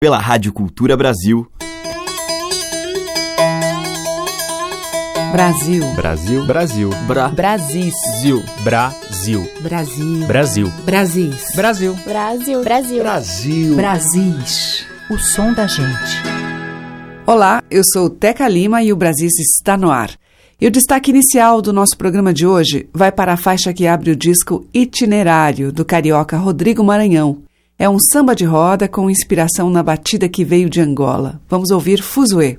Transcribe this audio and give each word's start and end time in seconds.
pela 0.00 0.18
Rádio 0.18 0.52
Cultura 0.52 0.96
Brasil. 0.96 1.44
Brasil. 5.32 5.82
Brasil. 5.96 6.46
Brasil. 6.46 6.90
Bra. 7.08 7.28
Brasis. 7.30 7.94
Zil. 8.20 8.44
Brasil. 8.62 9.44
Brasil. 9.60 10.24
Brasil. 10.28 10.72
Brasis. 10.84 11.52
Brasil. 11.56 11.94
Brasil. 12.04 12.62
Brasil. 12.62 13.02
Brasil. 13.02 13.74
Brasis. 13.74 14.86
O 15.10 15.18
som 15.18 15.52
da 15.52 15.66
gente. 15.66 16.22
Olá, 17.26 17.60
eu 17.68 17.82
sou 17.92 18.08
Teca 18.08 18.46
Lima 18.46 18.80
e 18.84 18.92
o 18.92 18.96
Brasis 18.96 19.36
está 19.40 19.76
no 19.76 19.90
ar. 19.90 20.12
E 20.60 20.66
o 20.68 20.70
destaque 20.70 21.10
inicial 21.10 21.60
do 21.60 21.72
nosso 21.72 21.98
programa 21.98 22.32
de 22.32 22.46
hoje 22.46 22.88
vai 22.94 23.10
para 23.10 23.32
a 23.32 23.36
faixa 23.36 23.72
que 23.72 23.88
abre 23.88 24.12
o 24.12 24.16
disco 24.16 24.64
Itinerário, 24.72 25.72
do 25.72 25.84
carioca 25.84 26.36
Rodrigo 26.36 26.84
Maranhão. 26.84 27.47
É 27.80 27.88
um 27.88 27.96
samba 28.00 28.34
de 28.34 28.44
roda 28.44 28.88
com 28.88 29.08
inspiração 29.08 29.70
na 29.70 29.84
batida 29.84 30.28
que 30.28 30.44
veio 30.44 30.68
de 30.68 30.80
Angola. 30.80 31.40
Vamos 31.48 31.70
ouvir 31.70 32.02
Fuzue. 32.02 32.58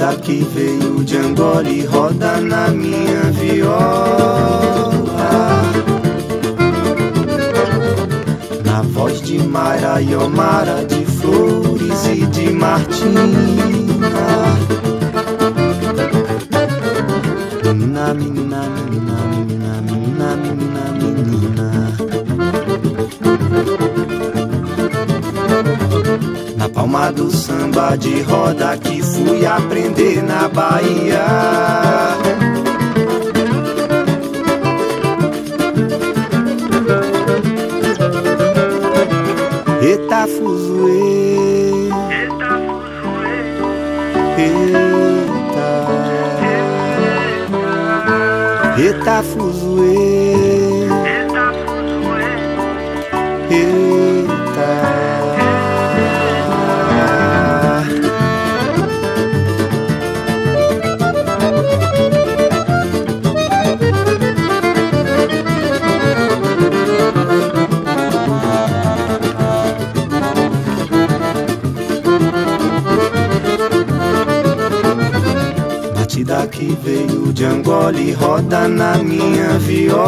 Batida 0.00 0.16
que 0.22 0.42
veio 0.44 1.04
de 1.04 1.16
Angola 1.18 1.68
e 1.68 1.84
roda 1.84 2.40
na 2.40 2.68
minha 2.68 3.30
viola. 3.32 4.40
Na 8.64 8.80
voz 8.80 9.20
de 9.20 9.38
Mayra 9.38 10.00
e 10.00 10.16
Omara, 10.16 10.86
de 10.86 11.04
Flores 11.04 12.06
e 12.06 12.26
de 12.28 12.50
Martina. 12.50 13.20
menina, 17.62 18.14
menina, 18.14 18.62
menina, 18.72 19.82
menina, 19.82 20.36
menina, 20.36 20.82
menina, 20.94 22.00
Na 22.00 22.09
do 27.12 27.30
samba 27.30 27.96
de 27.96 28.22
roda 28.22 28.76
que 28.78 29.02
fui 29.02 29.44
aprender 29.44 30.22
na 30.22 30.48
Bahia. 30.48 31.26
Eita 39.82 40.26
fuzuê, 40.26 41.88
eita 42.10 42.50
fuzuê, 42.66 43.38
eita. 44.38 45.70
Eita 48.78 49.22
fuzuê 49.22 50.19
veio 76.82 77.32
de 77.32 77.44
Angola 77.44 77.98
e 78.00 78.12
roda 78.12 78.68
na 78.68 78.96
minha 78.98 79.58
viola. 79.58 79.98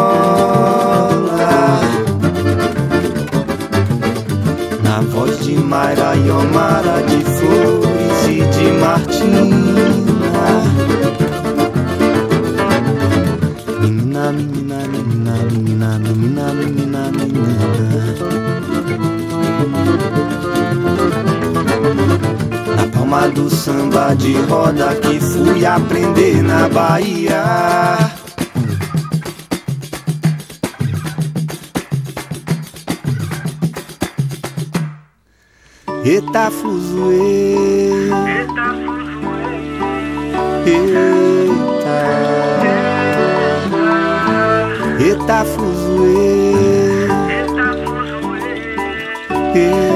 Na 4.82 5.00
voz 5.00 5.38
de 5.44 5.55
Mayra 5.59 6.16
e 6.16 6.31
Omara, 6.31 7.03
de 7.03 7.25
Flores 7.37 8.27
e 8.28 8.43
de 8.55 8.72
Martina. 8.81 9.93
Menina, 13.81 14.32
menina, 14.32 14.78
menina, 14.88 15.34
menina, 15.50 15.99
menina, 15.99 16.53
menina, 16.53 17.11
menina. 17.12 17.62
Na 23.12 23.19
palma 23.19 23.28
do 23.28 23.50
samba 23.50 24.15
de 24.15 24.33
roda 24.49 24.95
que 24.95 25.21
fui 25.21 25.67
aprender 25.67 26.43
na 26.43 26.67
Bahia. 26.67 27.45
Eita 36.03 36.50
fuzuê. 36.50 38.09
Eita 38.33 38.65
fuzuê. 38.81 39.61
Eita. 40.65 41.99
Eita 44.99 45.44
fuzuê. 45.44 46.33
Eita 47.29 47.69
fuzuê. 47.75 48.33
Eita 49.55 49.91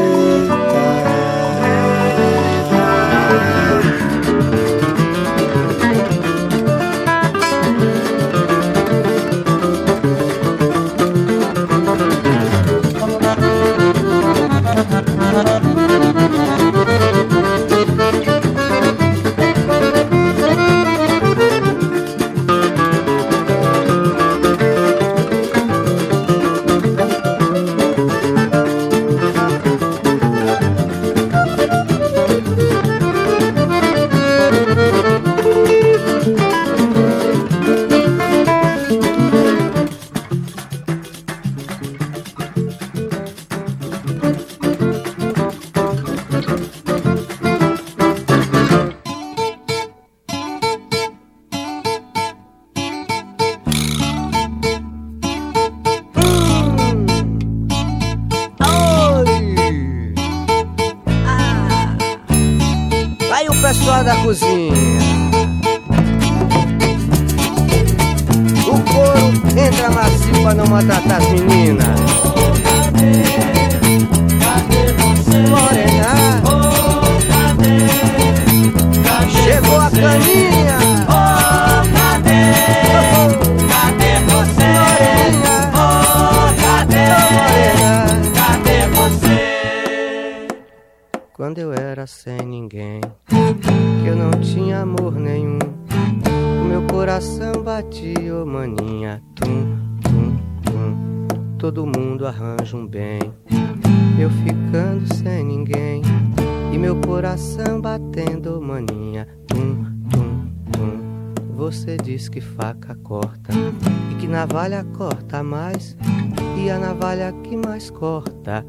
corta 117.99 118.65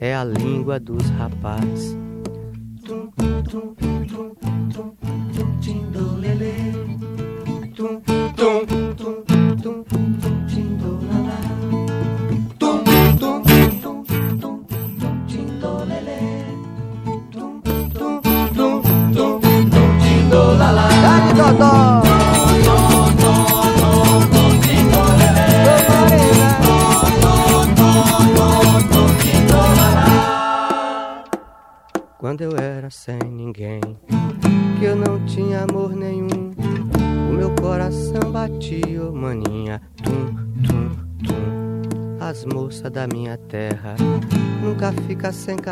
é 0.00 0.14
a 0.14 0.24
língua 0.24 0.80
dos 0.80 1.08
rapazes. 1.10 1.96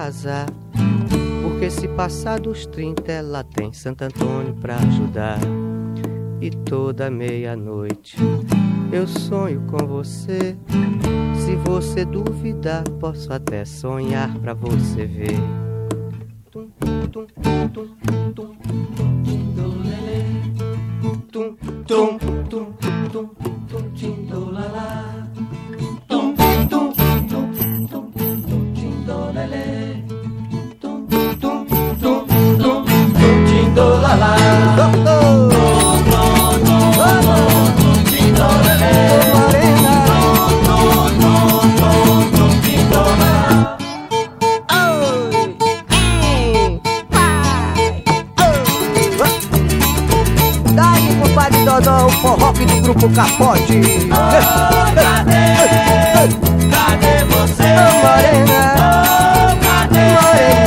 Casar, 0.00 0.46
porque 1.42 1.68
se 1.68 1.86
passar 1.88 2.40
dos 2.40 2.64
30 2.64 3.12
ela 3.12 3.44
tem 3.44 3.70
Santo 3.70 4.02
Antônio 4.02 4.54
pra 4.54 4.76
ajudar. 4.76 5.38
E 6.40 6.50
toda 6.50 7.10
meia-noite 7.10 8.16
eu 8.90 9.06
sonho 9.06 9.60
com 9.66 9.86
você. 9.86 10.56
Se 11.44 11.54
você 11.56 12.06
duvidar, 12.06 12.82
posso 12.98 13.30
até 13.30 13.66
sonhar 13.66 14.34
pra 14.38 14.54
você 14.54 15.04
ver. 15.04 15.38
Tum, 16.50 16.70
tum, 16.80 17.06
tum, 17.08 17.68
tum, 17.68 18.32
tum, 18.32 18.56
tindolelê. 19.22 20.24
Tum, 21.02 21.14
tum, 21.20 21.56
tum, 21.84 22.18
tum, 22.48 23.26
tum, 23.68 23.90
tindolala. 23.94 25.26
Tum, 25.26 25.29
compadre 51.30 51.64
Dodó, 51.64 52.06
o 52.06 52.10
forró 52.10 52.52
do 52.52 52.80
grupo 52.82 53.08
Capote. 53.10 53.80
Cadê 56.70 57.24
você? 57.24 57.70
Ô, 57.76 57.92
morena, 58.02 58.60
Oh, 58.76 59.56
cadê? 59.64 60.04
moreninha. 60.10 60.59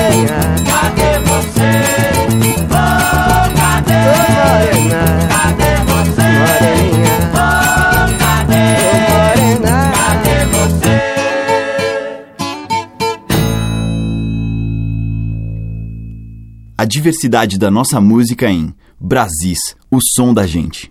Diversidade 17.03 17.59
da 17.59 17.69
nossa 17.69 18.00
música 18.00 18.50
em 18.50 18.73
Brasis, 18.97 19.59
o 19.91 20.00
som 20.15 20.33
da 20.33 20.47
gente. 20.47 20.89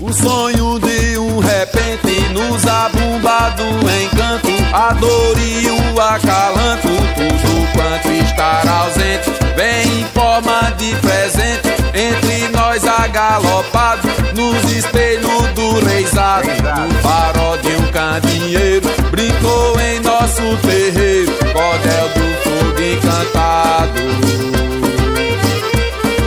O 0.00 0.12
sonho 0.12 0.78
de 0.78 1.18
um 1.18 1.40
repente 1.40 2.32
nos 2.32 2.64
abumba 2.64 3.50
do 3.56 3.64
encanto, 4.04 4.48
a 4.72 4.92
dor 4.92 5.36
e 5.40 5.66
o 5.68 6.00
acalanto, 6.00 6.88
tudo 7.16 7.72
quanto 7.72 8.08
estar 8.22 8.68
ausente, 8.68 9.30
vem 9.56 10.00
em 10.00 10.04
forma 10.14 10.70
de 10.78 10.94
presente, 11.00 11.68
entre 11.92 12.48
nós 12.50 12.86
agalopado, 12.86 14.06
nos 14.36 14.72
espelhos 14.72 15.48
do 15.56 15.84
reizado, 15.84 16.46
no 16.46 16.94
farol 17.02 17.58
de 17.58 17.67
candeeiro, 17.92 18.88
brincou 19.10 19.80
em 19.80 20.00
nosso 20.00 20.42
terreiro, 20.66 21.32
cordel 21.52 22.08
do 22.14 22.42
fogo 22.42 22.82
encantado 22.82 24.38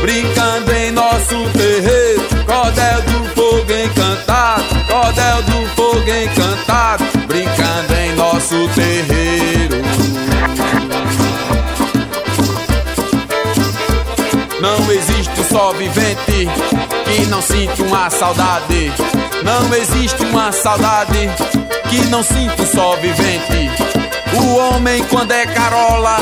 brincando 0.01 0.73
em 0.73 0.91
nosso 0.91 1.49
terreiro. 1.53 2.21
Cordel 2.45 3.01
do 3.03 3.23
fogo 3.33 3.71
encantado, 3.71 4.63
cordel 4.87 5.41
do 5.43 5.69
fogo 5.75 6.09
encantado, 6.09 7.05
Não 14.61 14.91
existe 14.91 15.43
só 15.51 15.73
vivente 15.73 16.47
que 17.05 17.25
não 17.25 17.41
sinta 17.41 17.81
uma 17.81 18.11
saudade. 18.11 18.93
Não 19.43 19.75
existe 19.75 20.23
uma 20.25 20.51
saudade 20.51 21.31
que 21.89 22.05
não 22.05 22.21
sinta 22.21 22.63
só 22.67 22.95
vivente. 22.97 23.71
O 24.35 24.55
homem 24.57 25.03
quando 25.05 25.31
é 25.31 25.47
carola 25.47 26.17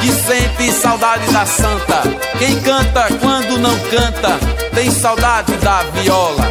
que 0.00 0.10
sente 0.10 0.72
saudade 0.72 1.30
da 1.32 1.44
santa. 1.44 2.02
Quem 2.38 2.58
canta 2.60 3.08
quando 3.20 3.58
não 3.58 3.78
canta 3.90 4.38
tem 4.74 4.90
saudade 4.90 5.52
da 5.58 5.82
viola. 5.82 6.50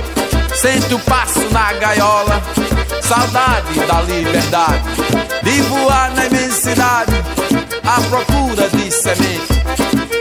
Sente 0.53 0.93
o 0.93 0.99
passo 0.99 1.41
na 1.51 1.73
gaiola, 1.73 2.39
saudade 3.01 3.79
da 3.87 4.01
liberdade. 4.01 4.83
De 5.41 5.61
voar 5.63 6.13
na 6.13 6.27
imensidade, 6.27 7.13
à 7.83 7.99
procura 8.01 8.69
de 8.69 8.91
semente. 8.91 9.50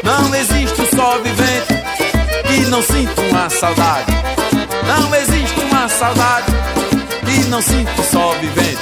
Não 0.03 0.35
existe 0.35 0.81
um 0.81 0.97
só 0.97 1.19
vivente 1.19 1.75
que 2.47 2.71
não 2.71 2.83
sinta 2.83 3.21
uma 3.23 3.51
saudade. 3.51 4.13
Não 4.87 5.15
existe 5.15 5.61
uma 5.61 5.89
saudade 5.89 6.53
que 7.25 7.49
não 7.49 7.63
sinta 7.63 8.01
um 8.01 8.05
só 8.05 8.33
vivente 8.41 8.81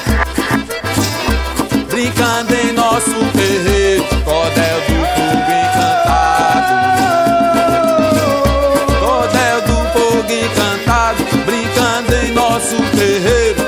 brincando 1.98 2.54
em 2.54 2.72
nosso 2.74 3.10
terreiro, 3.32 4.04
cordel 4.24 4.80
do 4.86 4.94
fogo 5.16 5.50
encantado. 5.66 6.72
Cordel 9.00 9.60
do 9.62 9.76
fogo 9.92 10.32
encantado, 10.32 11.24
brincando 11.44 12.14
em 12.24 12.30
nosso 12.32 12.76
terreiro, 12.96 13.67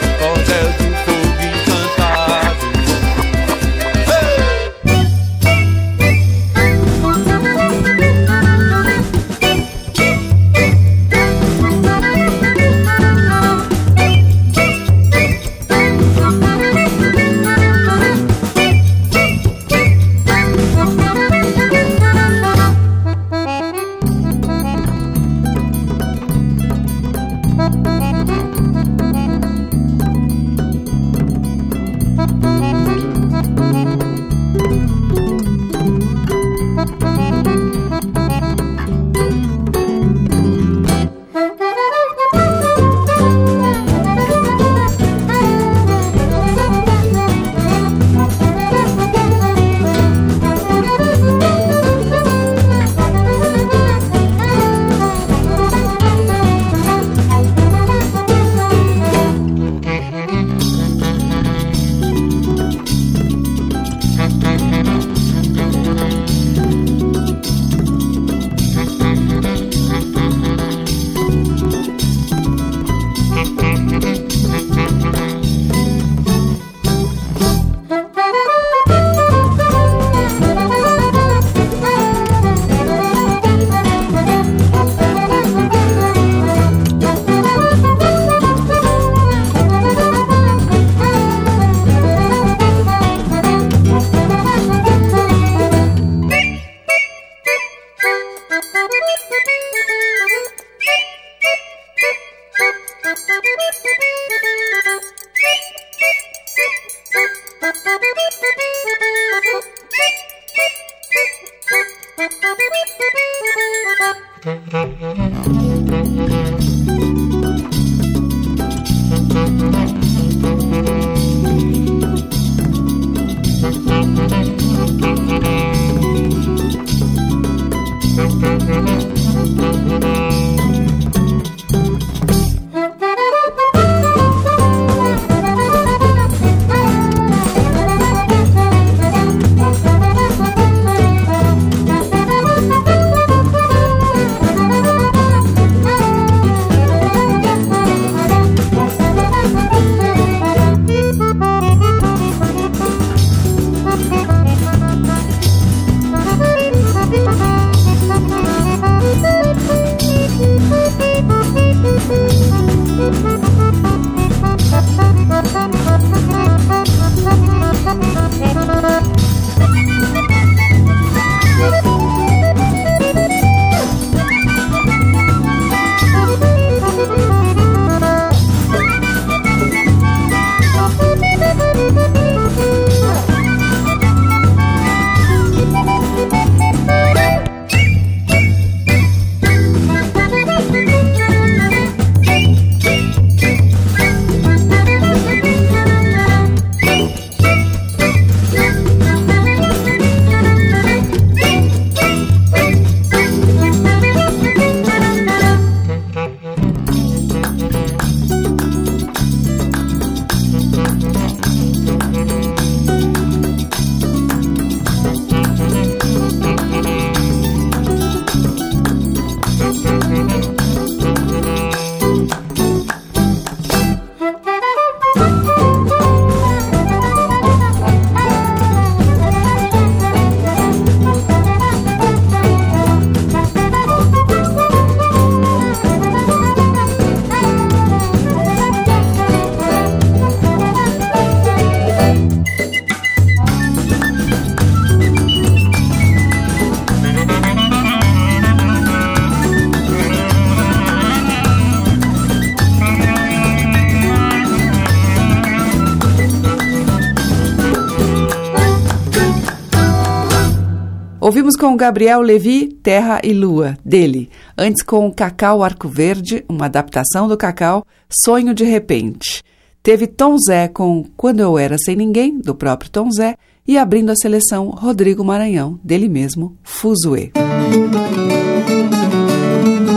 Ouvimos 261.30 261.54
com 261.54 261.76
Gabriel 261.76 262.20
Levi, 262.22 262.66
Terra 262.82 263.20
e 263.22 263.32
Lua, 263.32 263.78
dele. 263.84 264.28
Antes 264.58 264.82
com 264.82 265.12
Cacau 265.12 265.62
Arco 265.62 265.88
Verde, 265.88 266.44
uma 266.48 266.64
adaptação 266.64 267.28
do 267.28 267.36
Cacau, 267.36 267.86
Sonho 268.24 268.52
de 268.52 268.64
Repente. 268.64 269.40
Teve 269.80 270.08
Tom 270.08 270.36
Zé 270.44 270.66
com 270.66 271.04
Quando 271.16 271.38
Eu 271.38 271.56
Era 271.56 271.76
Sem 271.78 271.94
Ninguém, 271.94 272.36
do 272.40 272.52
próprio 272.52 272.90
Tom 272.90 273.08
Zé. 273.12 273.36
E 273.64 273.78
abrindo 273.78 274.10
a 274.10 274.16
seleção, 274.16 274.70
Rodrigo 274.70 275.24
Maranhão, 275.24 275.78
dele 275.84 276.08
mesmo, 276.08 276.56
Fuzue. 276.64 277.30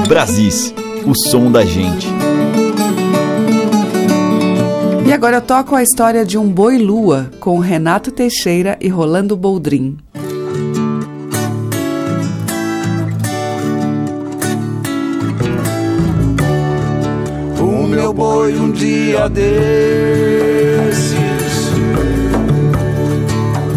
Brasis, 0.07 0.71
o 1.03 1.15
som 1.15 1.51
da 1.51 1.65
gente. 1.65 2.09
E 5.07 5.11
agora 5.11 5.37
eu 5.37 5.41
toco 5.41 5.73
a 5.73 5.81
história 5.81 6.23
de 6.23 6.37
um 6.37 6.47
boi 6.47 6.77
lua 6.77 7.31
com 7.39 7.57
Renato 7.57 8.11
Teixeira 8.11 8.77
e 8.79 8.87
Rolando 8.87 9.35
Boldrin. 9.35 9.97
Boi 18.43 18.57
um 18.57 18.71
dia 18.71 19.29
desses 19.29 19.71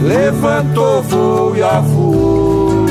levantou 0.02 1.02
voo 1.02 1.56
e 1.56 1.62
avô. 1.62 2.84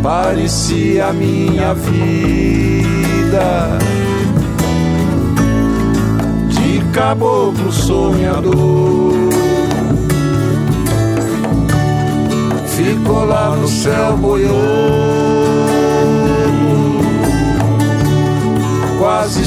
Parecia 0.00 1.12
minha 1.12 1.74
vida 1.74 3.78
de 6.48 6.84
caboclo 6.92 7.72
sonhador. 7.72 9.12
Ficou 12.68 13.24
lá 13.24 13.56
no 13.56 13.66
céu 13.66 14.16
boiando 14.16 15.75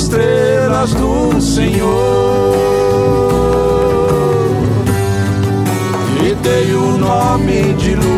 estrelas 0.09 0.93
do 0.95 1.39
Senhor. 1.39 2.55
E 6.25 6.33
dei 6.35 6.73
o 6.73 6.97
nome 6.97 7.73
de 7.73 7.95
lua. 7.95 8.09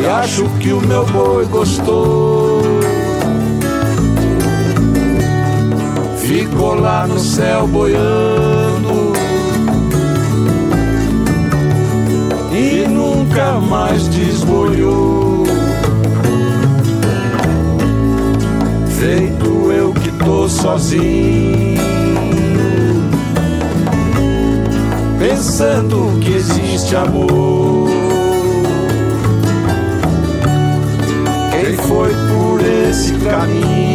E 0.00 0.06
acho 0.06 0.44
que 0.58 0.72
o 0.72 0.80
meu 0.80 1.06
boi 1.06 1.46
gostou. 1.46 2.62
Ficou 6.16 6.74
lá 6.74 7.06
no 7.06 7.18
céu 7.18 7.66
boiando. 7.68 9.12
E 12.52 12.88
nunca 12.88 13.52
mais 13.60 14.08
desboiou. 14.08 15.37
Feito 18.98 19.70
eu 19.70 19.92
que 19.92 20.10
tô 20.24 20.48
sozinho, 20.48 21.78
pensando 25.18 26.18
que 26.20 26.32
existe 26.32 26.96
amor. 26.96 27.88
Quem 31.52 31.76
foi 31.76 32.10
por 32.10 32.60
esse 32.60 33.12
caminho 33.18 33.87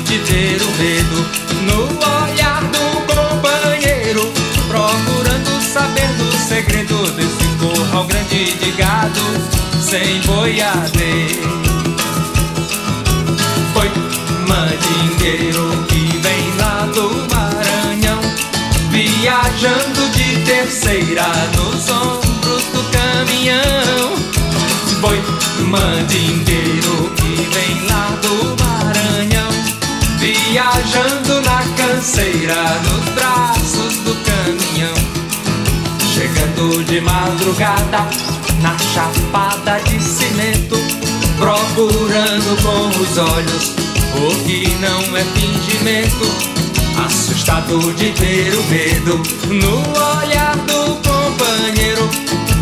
De 0.00 0.18
ver 0.18 0.60
o 0.62 0.70
medo 0.78 1.18
no 1.66 1.80
olhar 2.24 2.62
do 2.64 2.84
companheiro, 3.06 4.32
procurando 4.68 5.52
saber 5.62 6.08
do 6.14 6.32
segredo 6.48 7.10
desse 7.12 7.46
corral 7.58 8.04
grande 8.04 8.52
de 8.52 8.70
gado 8.72 9.20
sem 9.80 10.20
boiadeiro. 10.22 11.62
Foi 13.74 13.90
mandingueiro 14.48 15.84
que 15.88 16.02
vem 16.18 16.56
lá 16.58 16.86
do 16.94 17.06
Maranhão, 17.34 18.20
viajando 18.90 20.08
de 20.14 20.36
terceira 20.44 21.26
nos 21.56 21.88
ombros 21.90 22.64
do 22.72 22.82
caminhão. 22.90 24.16
Foi 25.00 25.18
mandingueiro 25.66 27.12
que 27.16 27.32
vem 27.52 27.86
lá 27.88 28.18
do 28.22 28.34
Maranhão, 28.62 29.41
viajando 30.52 31.40
na 31.40 31.62
canseira 31.78 32.62
nos 32.84 33.08
braços 33.14 33.96
do 34.04 34.14
caminhão. 34.22 34.94
Chegando 36.12 36.84
de 36.84 37.00
madrugada 37.00 38.06
na 38.60 38.76
chapada 38.78 39.80
de 39.80 39.98
cimento, 39.98 40.76
procurando 41.38 42.62
com 42.62 42.88
os 43.00 43.16
olhos 43.16 43.72
o 44.14 44.44
que 44.44 44.68
não 44.76 45.16
é 45.16 45.24
fingimento. 45.24 46.30
Assustado 47.02 47.78
de 47.94 48.10
ver 48.10 48.54
o 48.54 48.62
medo 48.64 49.22
no 49.48 49.78
olhar 50.18 50.54
do 50.54 50.96
companheiro, 50.96 52.10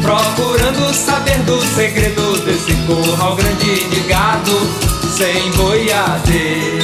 procurando 0.00 0.94
saber 0.94 1.38
do 1.40 1.60
segredo 1.74 2.38
desse 2.44 2.72
curral 2.86 3.34
grande 3.34 3.84
de 3.90 4.00
gado 4.02 4.60
sem 5.12 5.50
boiadeiro. 5.56 6.79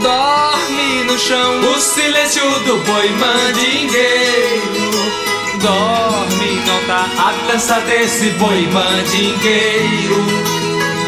Dorme 0.00 1.04
no 1.04 1.18
chão 1.18 1.60
o 1.60 1.78
silêncio 1.78 2.42
do 2.60 2.78
boi 2.78 3.08
mandingueiro. 3.10 4.90
Dorme, 5.60 6.62
nota 6.66 7.06
a 7.18 7.32
dança 7.46 7.80
desse 7.80 8.30
boi 8.30 8.66
mandingueiro. 8.72 10.24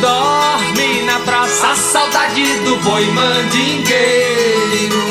Dorme 0.00 1.02
na 1.02 1.18
praça 1.20 1.68
a 1.68 1.74
saudade 1.74 2.44
do 2.64 2.76
boi 2.84 3.06
mandingueiro. 3.12 5.02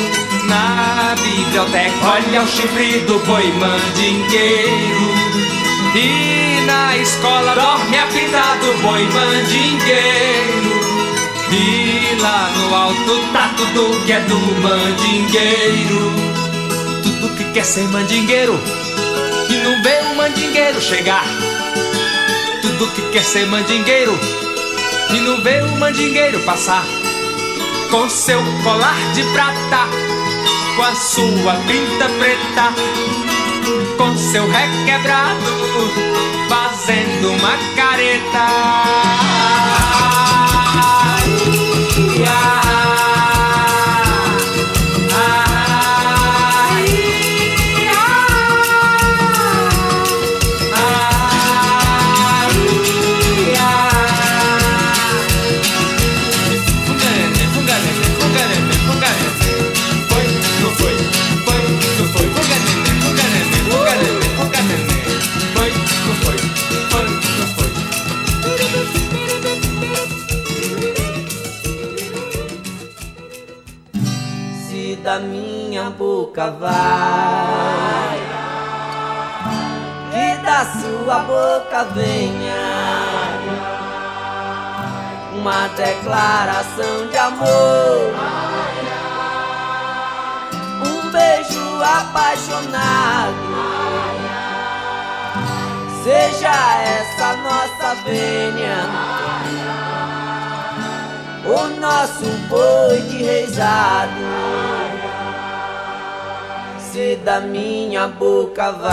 Na 0.44 1.14
biblioteca, 1.16 2.06
olha 2.06 2.42
o 2.42 2.46
chifre 2.46 3.00
do 3.00 3.18
boi 3.26 3.52
mandingueiro. 3.52 5.12
E 5.96 6.60
na 6.66 6.96
escola 6.98 7.54
dorme 7.54 7.98
a 7.98 8.06
pinta 8.06 8.56
do 8.60 8.80
boi 8.80 9.02
mandingueiro. 9.08 10.80
E 11.50 11.91
lá 12.22 12.48
no 12.50 12.74
alto 12.74 13.32
tá 13.32 13.52
tudo 13.56 14.06
que 14.06 14.12
é 14.12 14.20
do 14.20 14.38
mandingueiro. 14.38 16.12
Tudo 17.02 17.36
que 17.36 17.44
quer 17.52 17.64
ser 17.64 17.88
mandingueiro 17.88 18.60
e 19.50 19.56
não 19.56 19.82
vê 19.82 20.00
o 20.12 20.14
mandingueiro 20.14 20.80
chegar. 20.80 21.24
Tudo 22.62 22.86
que 22.92 23.02
quer 23.10 23.24
ser 23.24 23.46
mandingueiro 23.46 24.16
e 25.10 25.20
não 25.20 25.40
vê 25.42 25.62
o 25.62 25.76
mandingueiro 25.78 26.38
passar. 26.40 26.84
Com 27.90 28.08
seu 28.08 28.40
colar 28.62 28.96
de 29.14 29.24
prata, 29.32 29.88
com 30.76 30.82
a 30.82 30.94
sua 30.94 31.54
pinta 31.66 32.08
preta, 32.20 32.72
com 33.98 34.16
seu 34.16 34.48
requebrado, 34.48 35.44
fazendo 36.48 37.32
uma 37.32 37.58
careta. 37.74 39.02
Se 42.12 42.61
boca 76.02 76.50
vai, 76.58 78.18
que 80.10 80.42
da 80.42 80.64
sua 80.80 81.18
boca 81.20 81.84
venha. 81.94 82.62
Uma 85.36 85.68
declaração 85.68 87.06
de 87.08 87.18
amor, 87.18 88.14
um 90.86 91.10
beijo 91.10 91.82
apaixonado. 92.00 93.52
Seja 96.02 96.56
essa 96.82 97.36
nossa 97.36 97.94
vênia. 98.04 98.78
O 101.44 101.80
nosso 101.80 102.24
boi 102.48 103.00
de 103.02 103.22
reisado 103.22 104.71
se 106.92 107.16
da 107.24 107.40
minha 107.40 108.06
boca 108.06 108.70
vai. 108.72 108.92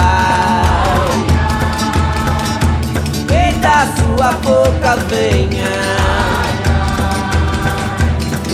E 3.29 3.51
da 3.59 3.87
sua 3.97 4.31
boca 4.31 4.95
venha. 5.09 5.67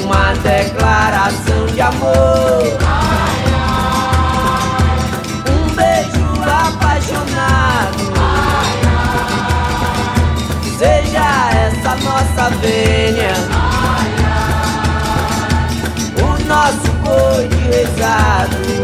Uma 0.03 0.33
declaração 0.41 1.67
de 1.67 1.79
amor. 1.79 2.63
Um 5.47 5.75
beijo 5.75 6.25
apaixonado. 6.41 8.03
Seja 10.79 11.51
essa 11.51 11.95
nossa 12.03 12.49
vênia 12.61 13.35
o 16.21 16.47
nosso 16.47 16.91
boi 17.03 17.47
de 17.47 17.55
rezado 17.69 18.74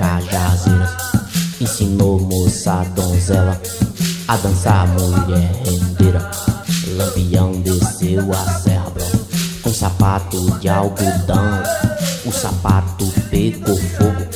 cajazeiras. 0.00 0.96
Ensinou 1.60 2.18
moça 2.20 2.82
donzela 2.96 3.60
a 4.26 4.36
dançar 4.38 4.88
mulher 4.88 5.52
rendeira. 5.62 6.30
Lampião 6.96 7.52
desceu 7.60 8.32
a 8.32 8.60
serra 8.60 8.92
com 9.62 9.72
sapato 9.72 10.58
de 10.58 10.68
algodão. 10.70 11.62
O 12.24 12.32
sapato 12.32 13.06
pegou 13.30 13.76
fogo, 13.76 14.26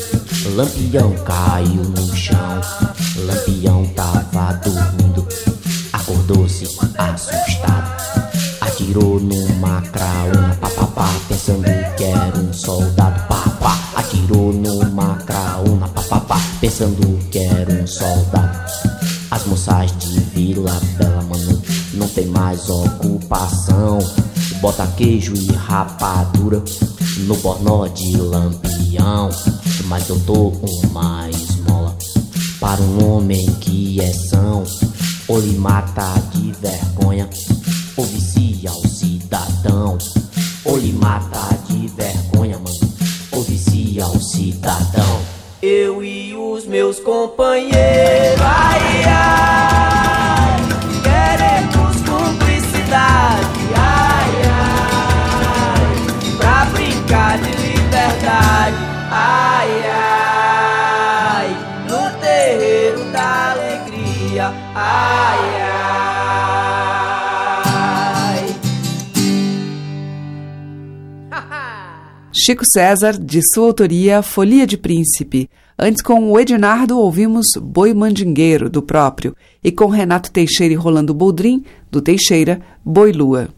Lampião 0.54 1.12
caiu 1.24 1.82
no 1.82 2.14
chão. 2.14 2.60
Lampião 3.16 3.86
tava 3.96 4.52
dormindo, 4.58 5.26
acordou-se 5.92 6.68
assustado. 6.98 7.94
Atirou 8.60 9.18
numa 9.18 9.80
craúna, 9.82 10.56
pensando 16.74 17.18
que 17.30 17.38
era 17.38 17.72
um 17.72 17.86
soldado. 17.86 18.72
As 19.30 19.46
moças 19.46 19.96
de 19.96 20.18
Vila 20.34 20.76
Bela, 20.98 21.22
mano, 21.22 21.62
não 21.94 22.08
tem 22.08 22.26
mais 22.26 22.68
ocupação. 22.68 23.98
Bota 24.60 24.84
queijo 24.96 25.34
e 25.34 25.52
rapadura 25.52 26.60
no 27.18 27.36
bornó 27.36 27.86
de 27.86 28.16
lampião. 28.16 29.30
Mas 29.84 30.08
eu 30.08 30.18
dou 30.20 30.50
uma 30.90 31.30
esmola 31.30 31.96
para 32.58 32.82
um 32.82 33.08
homem 33.08 33.46
que 33.60 34.00
é 34.00 34.12
são. 34.12 34.64
Ou 35.28 35.38
lhe 35.38 35.56
mata 35.56 36.12
de 36.32 36.52
vergonha, 36.60 37.30
ou 37.96 38.04
vicia 38.04 38.43
meus 47.24 47.30
companheiros, 47.30 48.40
ai, 48.40 49.04
ai, 49.06 50.56
queremos 51.02 51.96
cumplicidade, 52.02 53.60
ai, 53.76 54.32
ai, 55.72 56.36
pra 56.36 56.64
brincar 56.66 57.38
de 57.38 57.50
liberdade, 57.50 58.76
ai, 59.10 59.70
ai, 61.00 61.48
no 61.88 62.10
terreiro 62.20 63.04
da 63.10 63.52
alegria, 63.52 64.52
ai, 64.74 65.38
ai. 65.60 65.94
Chico 72.32 72.64
César, 72.66 73.16
de 73.18 73.40
sua 73.54 73.66
autoria, 73.68 74.20
Folia 74.20 74.66
de 74.66 74.76
Príncipe. 74.76 75.48
Antes, 75.76 76.02
com 76.02 76.30
o 76.30 76.38
Ednardo, 76.38 76.96
ouvimos 77.00 77.46
Boi 77.60 77.92
Mandingueiro, 77.92 78.70
do 78.70 78.80
próprio, 78.80 79.34
e 79.62 79.72
com 79.72 79.88
Renato 79.88 80.30
Teixeira 80.30 80.72
e 80.72 80.76
Rolando 80.76 81.12
Boldrin, 81.12 81.64
do 81.90 82.00
Teixeira, 82.00 82.60
Boi 82.84 83.10
Lua. 83.10 83.48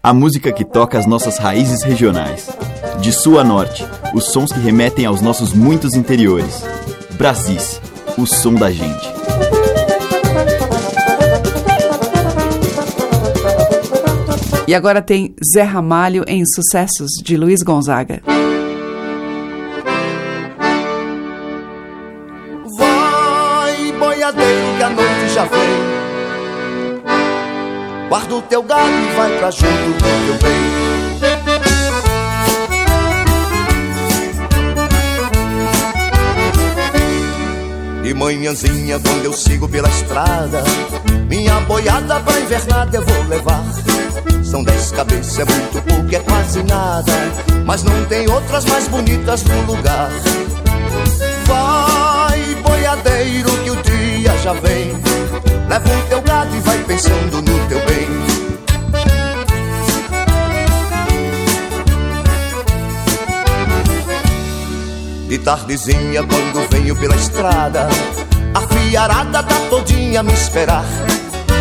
A 0.00 0.14
música 0.14 0.52
que 0.52 0.64
toca 0.64 0.96
as 0.96 1.06
nossas 1.06 1.38
raízes 1.38 1.82
regionais. 1.82 2.48
De 3.00 3.12
sul 3.12 3.40
a 3.40 3.44
norte, 3.44 3.84
os 4.14 4.26
sons 4.26 4.52
que 4.52 4.60
remetem 4.60 5.06
aos 5.06 5.20
nossos 5.20 5.52
muitos 5.52 5.94
interiores. 5.94 6.62
Brasis, 7.18 7.80
o 8.16 8.24
som 8.26 8.54
da 8.54 8.70
gente. 8.70 9.10
E 14.68 14.74
agora 14.74 15.02
tem 15.02 15.34
Zé 15.52 15.62
Ramalho 15.62 16.24
em 16.28 16.44
Sucessos, 16.46 17.10
de 17.24 17.36
Luiz 17.36 17.60
Gonzaga. 17.64 18.22
Guarda 28.10 28.34
o 28.34 28.42
teu 28.42 28.60
gado 28.64 28.90
e 28.90 29.14
vai 29.14 29.38
pra 29.38 29.52
junto 29.52 29.68
do 29.68 29.94
teu 30.26 30.34
bem. 30.42 30.80
De 38.02 38.12
manhãzinha, 38.12 38.98
quando 38.98 39.26
eu 39.26 39.32
sigo 39.32 39.68
pela 39.68 39.88
estrada, 39.88 40.64
minha 41.28 41.60
boiada 41.60 42.18
pra 42.18 42.40
invernada 42.40 42.96
eu 42.96 43.06
vou 43.06 43.28
levar. 43.28 43.62
São 44.42 44.64
dez 44.64 44.90
cabeças, 44.90 45.38
é 45.38 45.44
muito 45.44 45.80
pouco, 45.80 46.12
é 46.12 46.18
quase 46.18 46.64
nada. 46.64 47.12
Mas 47.64 47.84
não 47.84 48.04
tem 48.06 48.28
outras 48.28 48.64
mais 48.64 48.88
bonitas 48.88 49.44
no 49.44 49.62
lugar. 49.72 50.10
Vai, 51.46 52.56
boiadeiro, 52.56 53.50
que 53.62 53.70
o 53.70 53.76
dia 53.76 54.36
já 54.38 54.52
vem. 54.54 54.98
Leva 55.70 55.88
o 55.88 56.02
teu 56.08 56.20
gado 56.22 56.56
e 56.56 56.60
vai 56.62 56.78
pensando 56.78 57.40
no 57.40 57.68
teu 57.68 57.78
bem. 57.86 58.08
De 65.28 65.38
tardezinha, 65.38 66.24
quando 66.24 66.68
venho 66.72 66.96
pela 66.96 67.14
estrada, 67.14 67.88
a 68.52 68.60
fiarada 68.62 69.44
tá 69.44 69.54
todinha 69.70 70.18
a 70.18 70.22
me 70.24 70.32
esperar. 70.32 70.84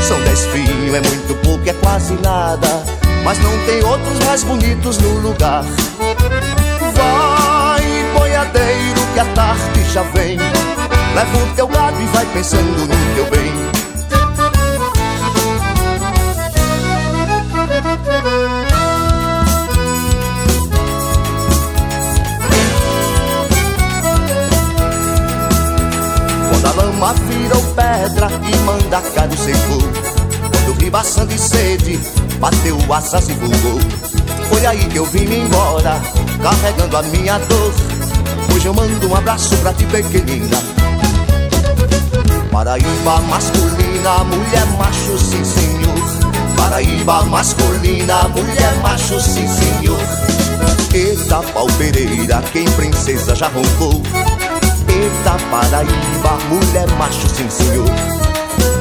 São 0.08 0.20
dez 0.22 0.44
fios, 0.46 0.92
é 0.96 1.02
muito 1.02 1.36
pouco, 1.44 1.70
é 1.70 1.74
quase 1.74 2.16
nada. 2.16 2.68
Mas 3.24 3.38
não 3.38 3.56
tem 3.68 3.84
outros 3.84 4.26
mais 4.26 4.44
bonitos 4.44 4.98
no 4.98 5.20
lugar. 5.20 5.64
Vai, 6.96 7.84
boiadeiro, 8.18 9.02
que 9.14 9.20
a 9.20 9.26
tarde 9.36 9.84
já 9.94 10.02
vem. 10.02 10.40
Leva 11.14 11.38
o 11.38 11.56
teu 11.56 11.68
gado 11.68 12.02
e 12.02 12.06
vai 12.08 12.26
pensando 12.34 12.88
no 12.88 13.16
teu 13.16 13.30
bem. 13.30 13.79
Quando 27.00 27.06
a 27.06 27.14
lama 27.14 27.14
virou 27.14 27.64
pedra 27.76 28.28
e 28.44 28.58
manda 28.58 29.02
caro 29.02 29.38
secou 29.38 29.82
Quando 30.52 30.82
ribaçando 30.82 31.34
de 31.34 31.40
sede 31.40 32.00
bateu 32.40 32.78
asas 32.94 33.30
e 33.30 33.34
voou 33.34 33.80
Foi 34.50 34.66
aí 34.66 34.84
que 34.86 34.98
eu 34.98 35.06
vim 35.06 35.24
embora, 35.24 36.02
carregando 36.42 36.98
a 36.98 37.04
minha 37.04 37.38
dor. 37.38 37.74
Hoje 38.54 38.66
eu 38.66 38.74
mando 38.74 39.08
um 39.08 39.16
abraço 39.16 39.56
pra 39.58 39.72
ti 39.74 39.86
pequenina. 39.86 40.58
Paraíba 42.52 43.22
masculina, 43.30 44.24
mulher 44.26 44.66
macho, 44.78 45.18
sim 45.20 45.46
senhor. 45.46 46.56
Paraíba 46.58 47.24
masculina, 47.24 48.24
mulher 48.30 48.76
macho, 48.82 49.20
sim 49.22 49.48
senhor. 49.48 50.00
Eita 50.94 51.42
pau 51.54 51.68
Pereira, 51.78 52.42
quem 52.52 52.66
princesa 52.72 53.36
já 53.36 53.48
roncou 53.48 54.02
Eita 55.00 55.38
Paraíba, 55.50 56.38
mulher 56.50 56.92
macho, 56.98 57.30
sim 57.30 57.50
senhor. 57.50 57.86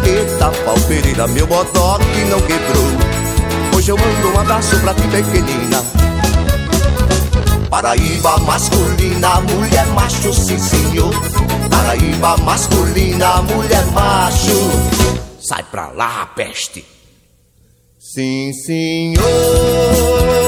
Eita 0.04 0.50
pau 0.64 0.74
Pereira, 0.88 1.28
meu 1.28 1.46
bodó 1.46 1.98
que 1.98 2.24
não 2.24 2.40
quebrou. 2.40 3.76
Hoje 3.76 3.92
eu 3.92 3.96
mando 3.96 4.34
um 4.34 4.40
abraço 4.40 4.80
pra 4.80 4.94
ti 4.94 5.02
pequenina. 5.02 5.80
Paraíba 7.70 8.36
masculina, 8.38 9.40
mulher 9.42 9.86
macho, 9.88 10.34
sim 10.34 10.58
senhor. 10.58 11.14
Paraíba 11.70 12.36
masculina, 12.38 13.40
mulher 13.42 13.86
macho. 13.92 14.70
Sai 15.40 15.62
pra 15.70 15.86
lá, 15.90 16.26
peste. 16.34 16.84
Sim 17.96 18.52
senhor 18.54 20.47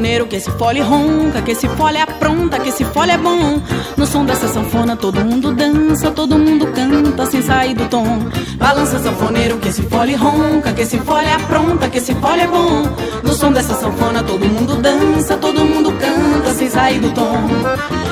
sanfoneiro 0.00 0.26
que 0.26 0.36
esse 0.36 0.50
fole 0.52 0.80
ronca, 0.80 1.42
que 1.42 1.50
esse 1.50 1.68
fole 1.68 1.98
apronta, 1.98 2.58
que 2.58 2.70
esse 2.70 2.84
fole 2.86 3.10
é 3.10 3.18
bom. 3.18 3.60
No 3.98 4.06
som 4.06 4.24
dessa 4.24 4.48
sanfona 4.48 4.96
todo 4.96 5.22
mundo 5.22 5.52
dança, 5.52 6.10
todo 6.10 6.38
mundo 6.38 6.66
canta 6.68 7.26
sem 7.26 7.42
sair 7.42 7.74
do 7.74 7.86
tom. 7.86 8.18
Balança 8.56 8.98
sanfoneiro 8.98 9.58
que 9.58 9.68
esse 9.68 9.82
fole 9.82 10.14
ronca, 10.14 10.72
que 10.72 10.80
esse 10.80 10.96
fole 11.00 11.30
apronta, 11.30 11.90
que 11.90 11.98
esse 11.98 12.14
fole 12.14 12.40
é 12.40 12.46
bom. 12.46 12.88
No 13.22 13.34
som 13.34 13.52
dessa 13.52 13.74
sanfona 13.74 14.22
todo 14.22 14.48
mundo 14.48 14.76
dança, 14.76 15.36
todo 15.36 15.66
mundo 15.66 15.92
canta 15.92 16.54
sem 16.54 16.70
sair 16.70 16.98
do 16.98 17.10
tom. 17.10 17.36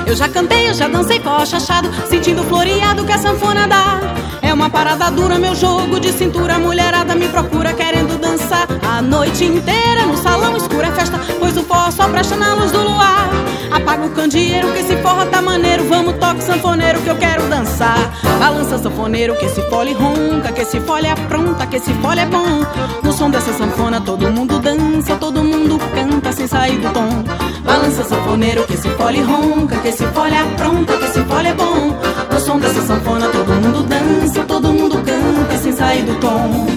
Eu 0.07 0.15
já 0.15 0.29
cantei, 0.29 0.69
eu 0.69 0.75
já 0.75 0.89
dancei 0.89 1.19
coxa 1.21 1.57
achado, 1.57 1.89
sentindo 2.07 2.45
floreado 2.45 3.07
que 3.07 3.13
a 3.13 3.19
sanfona 3.19 3.67
dá. 3.67 4.18
Uma 4.59 4.69
parada 4.69 5.09
dura, 5.09 5.39
meu 5.39 5.55
jogo 5.55 6.01
de 6.01 6.11
cintura, 6.11 6.57
a 6.57 6.59
mulherada 6.59 7.15
me 7.15 7.29
procura 7.29 7.73
querendo 7.73 8.21
dançar 8.21 8.67
a 8.83 9.01
noite 9.01 9.45
inteira 9.45 10.05
no 10.05 10.17
salão 10.17 10.57
escuro 10.57 10.83
é 10.83 10.91
festa, 10.91 11.17
pois 11.39 11.57
o 11.57 11.63
forró 11.63 11.93
só 11.93 12.09
presta 12.09 12.35
na 12.35 12.55
luz 12.55 12.73
do 12.73 12.83
luar. 12.83 13.31
Apaga 13.71 14.07
o 14.07 14.11
candeeiro 14.11 14.73
que 14.73 14.81
esse 14.81 14.97
forró 14.97 15.25
tá 15.27 15.41
maneiro, 15.41 15.85
vamos 15.85 16.17
toque 16.19 16.43
sanfoneiro 16.43 17.01
que 17.03 17.09
eu 17.09 17.15
quero 17.15 17.45
dançar. 17.45 18.13
Balança 18.41 18.79
sanfoneiro 18.79 19.37
que 19.37 19.45
esse 19.45 19.63
fole 19.71 19.93
ronca, 19.93 20.51
que 20.51 20.63
esse 20.63 20.81
fole 20.81 21.07
apronta, 21.07 21.65
que 21.65 21.77
esse 21.77 21.95
fole 21.95 22.19
é 22.19 22.27
bom. 22.27 22.65
No 23.05 23.13
som 23.13 23.31
dessa 23.31 23.53
sanfona 23.53 24.01
todo 24.01 24.29
mundo 24.29 24.59
dança, 24.59 25.15
todo 25.15 25.45
mundo 25.45 25.79
canta 25.95 26.33
sem 26.33 26.49
sair 26.49 26.79
do 26.79 26.93
tom. 26.93 27.23
Balança 27.63 28.03
sanfoneiro 28.03 28.65
que 28.67 28.75
esse 28.75 28.89
fole 28.91 29.23
ronca, 29.23 29.77
que 29.77 29.89
esse 29.89 30.05
fole 30.07 30.35
apronta, 30.37 30.97
que 30.97 31.05
esse 31.05 31.23
fole 31.27 31.47
é 31.47 31.55
bom. 31.55 31.97
No 32.39 32.45
som 32.45 32.57
dessa 32.61 32.81
sanfona 32.83 33.29
todo 33.31 33.53
mundo 33.53 33.83
dança, 33.83 34.45
todo 34.45 34.73
mundo 34.73 35.03
canta 35.03 35.59
sem 35.59 35.73
sair 35.73 36.05
do 36.05 36.15
tom. 36.21 36.69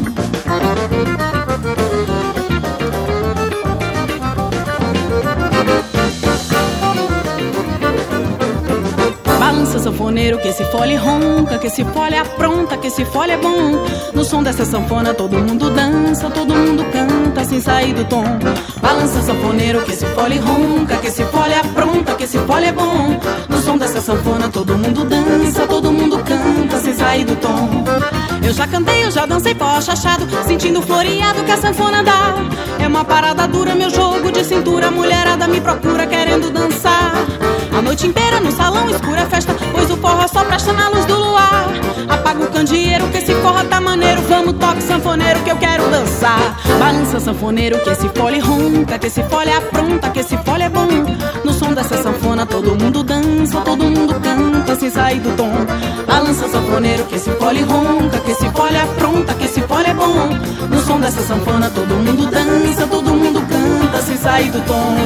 Balança 9.40 9.78
sanfoneiro 9.78 10.40
que 10.40 10.48
esse 10.48 10.64
fole 10.66 10.96
ronca, 10.96 11.60
que 11.60 11.68
esse 11.68 11.86
fole 11.86 12.16
apronta, 12.16 12.76
que 12.78 12.88
esse 12.88 13.06
fole 13.06 13.34
é 13.34 13.38
bom. 13.38 13.86
No 14.16 14.24
som 14.24 14.42
dessa 14.42 14.66
sanfona 14.66 15.14
todo 15.14 15.38
mundo 15.38 15.70
dança, 15.70 16.28
todo 16.32 16.56
mundo 16.56 16.84
canta 16.92 17.46
sem 17.46 17.62
sair 17.62 17.94
do 17.94 18.04
tom. 18.06 18.26
Balança 18.82 19.22
sanfoneiro 19.22 19.84
que 19.84 19.92
esse 19.92 20.08
fole 20.08 20.40
ronca, 20.40 20.98
que 20.98 21.06
esse 21.06 21.24
fole 21.26 21.54
apronta, 21.54 22.16
que 22.16 22.24
esse 22.24 22.40
fole 22.40 22.66
é 22.66 22.72
bom. 22.72 23.20
Som 23.72 23.78
dessa 23.78 24.02
sanfona 24.02 24.50
todo 24.50 24.78
mundo 24.78 25.06
dança, 25.06 25.66
todo 25.66 25.94
mundo 25.94 26.22
canta 26.26 26.78
sem 26.78 26.94
sair 26.94 27.24
do 27.24 27.38
tom. 27.38 27.70
Eu 28.44 28.52
já 28.52 28.68
cantei, 28.68 29.06
eu 29.06 29.10
já 29.10 29.26
dancei 29.26 29.56
pó 29.56 29.78
achado, 29.78 30.28
sentindo 30.46 30.82
floreado 30.82 31.42
que 31.46 31.52
a 31.52 31.56
sanfona 31.56 32.04
dá. 32.04 32.36
É 32.80 32.86
uma 32.86 33.06
parada 33.06 33.48
dura, 33.48 33.74
meu 33.74 33.90
jogo 33.90 34.30
de 34.30 34.44
cintura, 34.44 34.92
mulherada 34.92 35.48
me 35.48 35.62
procura 35.62 36.06
querendo 36.06 36.52
dançar. 36.52 37.14
A 37.74 37.82
noite 37.82 38.06
inteira 38.06 38.42
no 38.42 38.52
salão 38.52 38.90
escura 38.90 39.26
festa, 39.28 39.56
pois 39.72 39.90
o 39.90 39.96
forró 39.96 40.28
só 40.28 40.44
presta 40.44 40.74
na 40.74 40.90
luz 40.90 41.06
do 41.06 41.16
luar. 41.16 41.70
Apaga 42.10 42.44
o 42.44 42.48
candeeiro 42.48 43.08
que 43.08 43.20
esse 43.20 43.34
forró 43.36 43.64
tá 43.64 43.80
maneiro, 43.80 44.22
vamos 44.28 44.54
toque 44.54 44.82
sanfoneiro 44.82 45.40
que 45.44 45.50
eu 45.50 45.56
quero 45.56 45.88
dançar. 45.90 46.60
Balança 46.78 47.22
sanfoneiro 47.22 47.80
que 47.80 47.90
esse 47.90 48.10
fole 48.10 48.40
ronca, 48.40 49.00
que 49.00 49.08
esse 49.08 49.24
fole 49.24 49.52
apronta, 49.52 50.10
que 50.10 50.20
esse 50.20 50.38
fole 50.40 50.64
é 50.64 50.70
bom. 50.70 50.90
No 51.46 51.54
som 51.54 51.74
dessa 51.74 52.04
sanfona 52.04 52.46
todo 52.46 52.76
mundo 52.76 53.01
todo 53.72 53.90
mundo 53.90 54.14
canta 54.20 54.76
sem 54.76 54.90
sair 54.90 55.22
do 55.22 55.34
tom. 55.38 55.50
Balança 56.06 56.48
sanfoneiro 56.50 57.06
que 57.06 57.16
esse 57.16 57.30
fole 57.32 57.62
ronca, 57.62 58.20
que 58.20 58.32
esse 58.32 58.50
fole 58.50 58.76
apronta, 58.76 59.34
que 59.34 59.46
esse 59.46 59.62
fole 59.62 59.88
é 59.88 59.94
bom. 59.94 60.30
No 60.70 60.82
som 60.82 61.00
dessa 61.00 61.22
sanfona 61.22 61.70
todo 61.70 61.96
mundo 61.96 62.30
dança, 62.30 62.86
todo 62.88 63.14
mundo 63.14 63.40
canta 63.48 64.02
sem 64.02 64.18
sair 64.18 64.52
do 64.52 64.60
tom. 64.66 64.98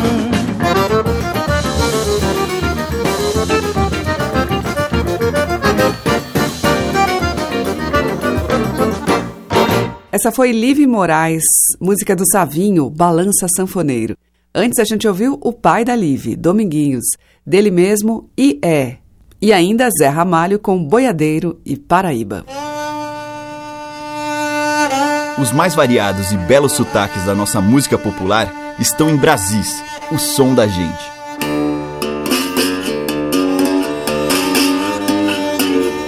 Essa 10.12 10.32
foi 10.32 10.52
Live 10.54 10.88
Moraes, 10.88 11.44
música 11.80 12.16
do 12.16 12.24
Savinho, 12.32 12.90
Balança 12.90 13.48
Sanfoneiro. 13.56 14.18
Antes 14.58 14.80
a 14.80 14.86
gente 14.86 15.06
ouviu 15.06 15.38
o 15.42 15.52
pai 15.52 15.84
da 15.84 15.94
Live, 15.94 16.38
Dominguinhos, 16.38 17.04
dele 17.46 17.70
mesmo 17.70 18.30
e 18.38 18.60
é. 18.64 18.98
E 19.42 19.54
ainda 19.54 19.90
Zé 19.90 20.08
Ramalho 20.08 20.58
com 20.58 20.84
Boiadeiro 20.84 21.60
e 21.66 21.78
Paraíba. 21.78 22.46
Os 25.38 25.52
mais 25.52 25.76
variados 25.76 26.32
e 26.32 26.38
belos 26.38 26.72
sotaques 26.72 27.26
da 27.26 27.36
nossa 27.36 27.60
música 27.60 27.98
popular 27.98 28.52
estão 28.80 29.10
em 29.10 29.18
Brasis, 29.18 29.84
o 30.12 30.18
som 30.18 30.56
da 30.56 30.66
gente. 30.66 31.16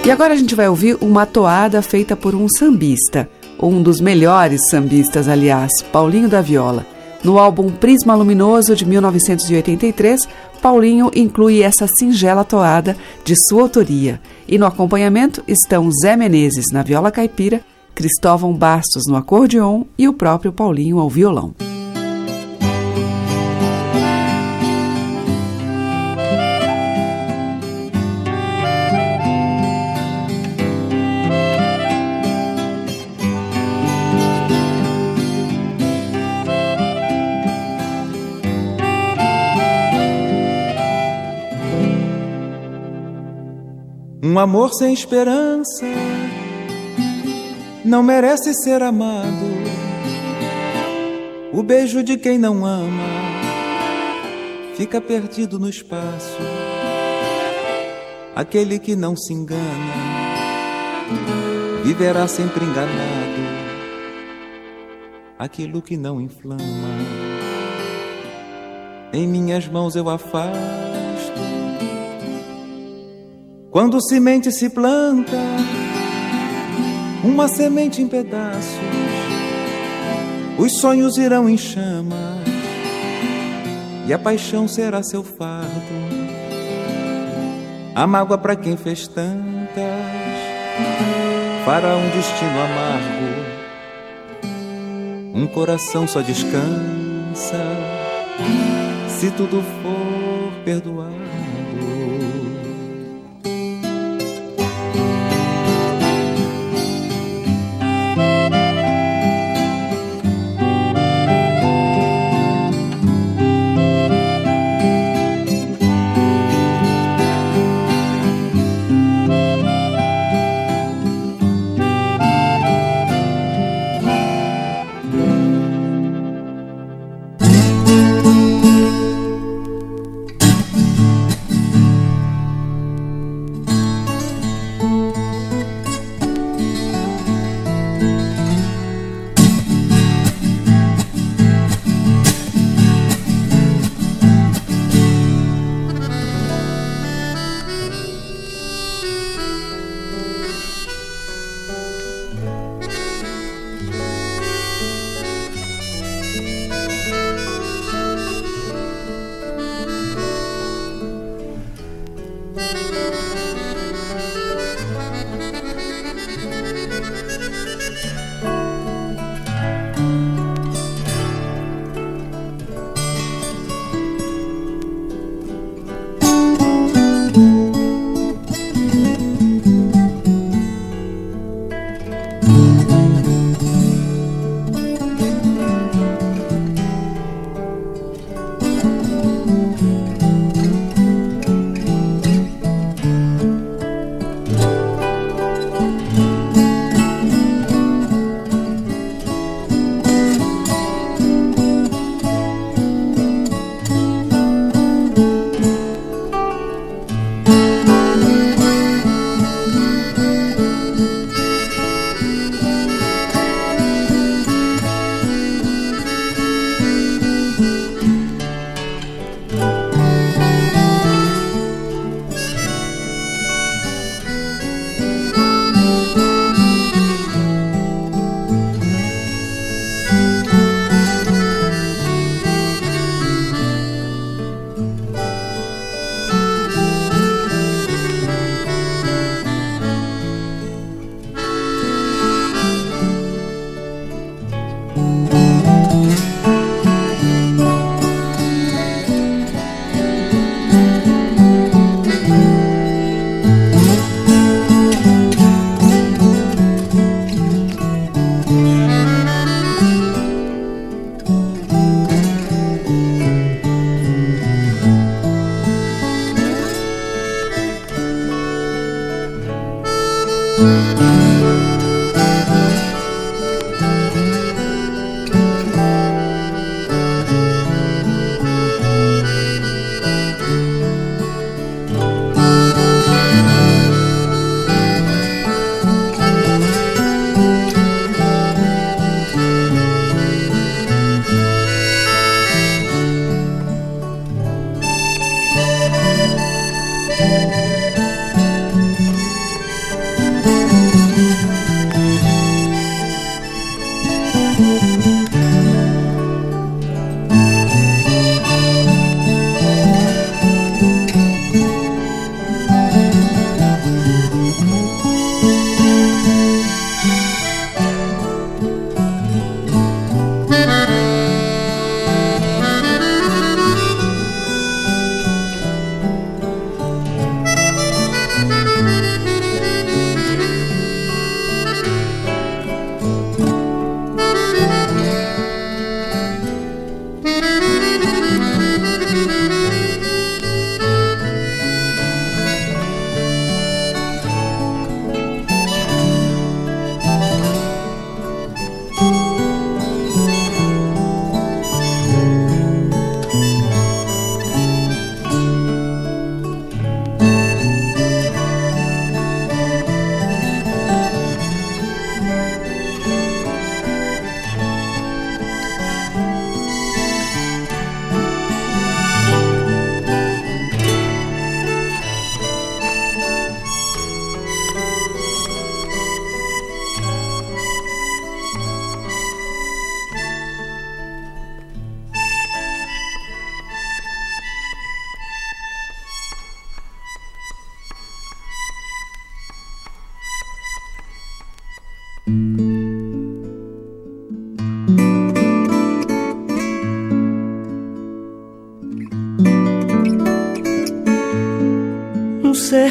E 0.04 0.10
agora 0.10 0.32
a 0.32 0.36
gente 0.36 0.54
vai 0.54 0.66
ouvir 0.66 0.96
uma 1.02 1.26
toada 1.26 1.82
feita 1.82 2.16
por 2.16 2.34
um 2.34 2.46
sambista, 2.48 3.28
um 3.60 3.82
dos 3.82 4.00
melhores 4.00 4.62
sambistas, 4.70 5.28
aliás, 5.28 5.70
Paulinho 5.92 6.30
da 6.30 6.40
Viola. 6.40 6.86
No 7.22 7.38
álbum 7.38 7.70
Prisma 7.70 8.14
Luminoso 8.14 8.76
de 8.76 8.86
1983, 8.86 10.20
Paulinho 10.62 11.10
inclui 11.14 11.62
essa 11.62 11.86
singela 11.98 12.44
toada 12.44 12.96
de 13.24 13.34
sua 13.48 13.62
autoria. 13.62 14.20
E 14.46 14.56
no 14.56 14.66
acompanhamento 14.66 15.42
estão 15.46 15.90
Zé 15.90 16.16
Menezes 16.16 16.66
na 16.72 16.82
viola 16.82 17.10
caipira, 17.10 17.60
Cristóvão 17.94 18.52
Bastos 18.54 19.04
no 19.08 19.16
acordeon 19.16 19.84
e 19.98 20.06
o 20.06 20.12
próprio 20.12 20.52
Paulinho 20.52 21.00
ao 21.00 21.10
violão. 21.10 21.54
Um 44.30 44.38
amor 44.38 44.74
sem 44.74 44.92
esperança 44.92 45.86
não 47.82 48.02
merece 48.02 48.52
ser 48.52 48.82
amado. 48.82 49.48
O 51.50 51.62
beijo 51.62 52.02
de 52.02 52.18
quem 52.18 52.36
não 52.36 52.66
ama 52.66 53.08
fica 54.76 55.00
perdido 55.00 55.58
no 55.58 55.66
espaço. 55.66 56.36
Aquele 58.36 58.78
que 58.78 58.94
não 58.94 59.16
se 59.16 59.32
engana 59.32 59.94
viverá 61.82 62.28
sempre 62.28 62.66
enganado. 62.66 63.48
Aquilo 65.38 65.80
que 65.80 65.96
não 65.96 66.20
inflama 66.20 66.60
em 69.10 69.26
minhas 69.26 69.66
mãos 69.66 69.96
eu 69.96 70.06
afasto. 70.10 70.87
Quando 73.78 74.02
semente 74.02 74.50
se 74.50 74.68
planta, 74.68 75.38
uma 77.22 77.46
semente 77.46 78.02
em 78.02 78.08
pedaços, 78.08 78.74
os 80.58 80.80
sonhos 80.80 81.16
irão 81.16 81.48
em 81.48 81.56
chama 81.56 82.42
e 84.04 84.12
a 84.12 84.18
paixão 84.18 84.66
será 84.66 85.00
seu 85.04 85.22
fardo. 85.22 85.94
A 87.94 88.04
mágoa 88.04 88.36
para 88.36 88.56
quem 88.56 88.76
fez 88.76 89.06
tantas 89.06 89.84
fará 91.64 91.94
um 91.94 92.10
destino 92.10 92.50
amargo. 92.50 93.28
Um 95.36 95.46
coração 95.46 96.08
só 96.08 96.20
descansa 96.20 97.64
se 99.06 99.30
tudo 99.30 99.62
for 99.62 100.64
perdoado. 100.64 101.37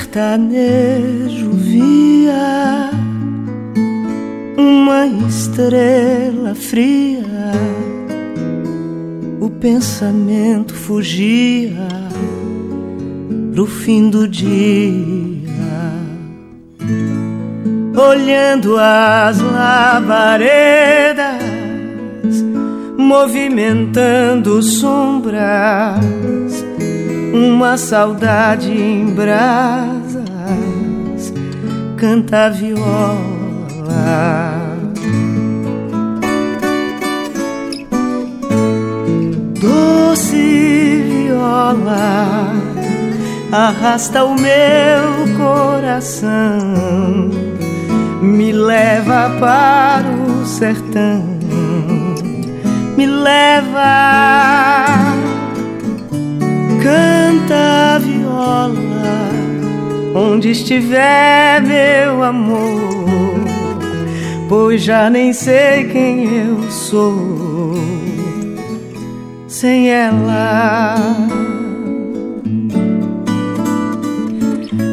Sertanejo 0.08 1.52
via 1.52 2.90
uma 4.58 5.06
estrela 5.28 6.56
fria, 6.56 7.52
o 9.42 9.50
pensamento 9.50 10.74
fugia 10.74 11.88
pro 13.54 13.66
fim 13.66 14.10
do 14.10 14.28
dia, 14.28 14.48
olhando 17.96 18.78
as 18.78 19.40
labaredas, 19.42 21.26
movimentando 22.98 24.64
sombras 24.64 26.06
uma 27.34 27.78
saudade 27.78 28.72
em 28.72 29.06
brasas 29.06 29.97
canta 31.98 32.50
viola. 32.50 32.86
Doce 39.60 41.04
viola 41.10 42.54
arrasta 43.52 44.24
o 44.24 44.36
meu 44.36 45.36
coração, 45.38 47.30
me 48.22 48.52
leva 48.52 49.32
para 49.40 50.08
o 50.08 50.46
sertão, 50.46 51.24
me 52.96 53.06
leva 53.08 54.38
onde 60.18 60.50
estiver 60.50 61.62
meu 61.62 62.24
amor, 62.24 63.36
pois 64.50 64.82
já 64.82 65.10
nem 65.10 65.32
sei 65.32 65.86
quem 65.86 66.26
eu 66.26 66.72
sou 66.72 67.76
sem 69.48 69.92
ela. 69.92 70.96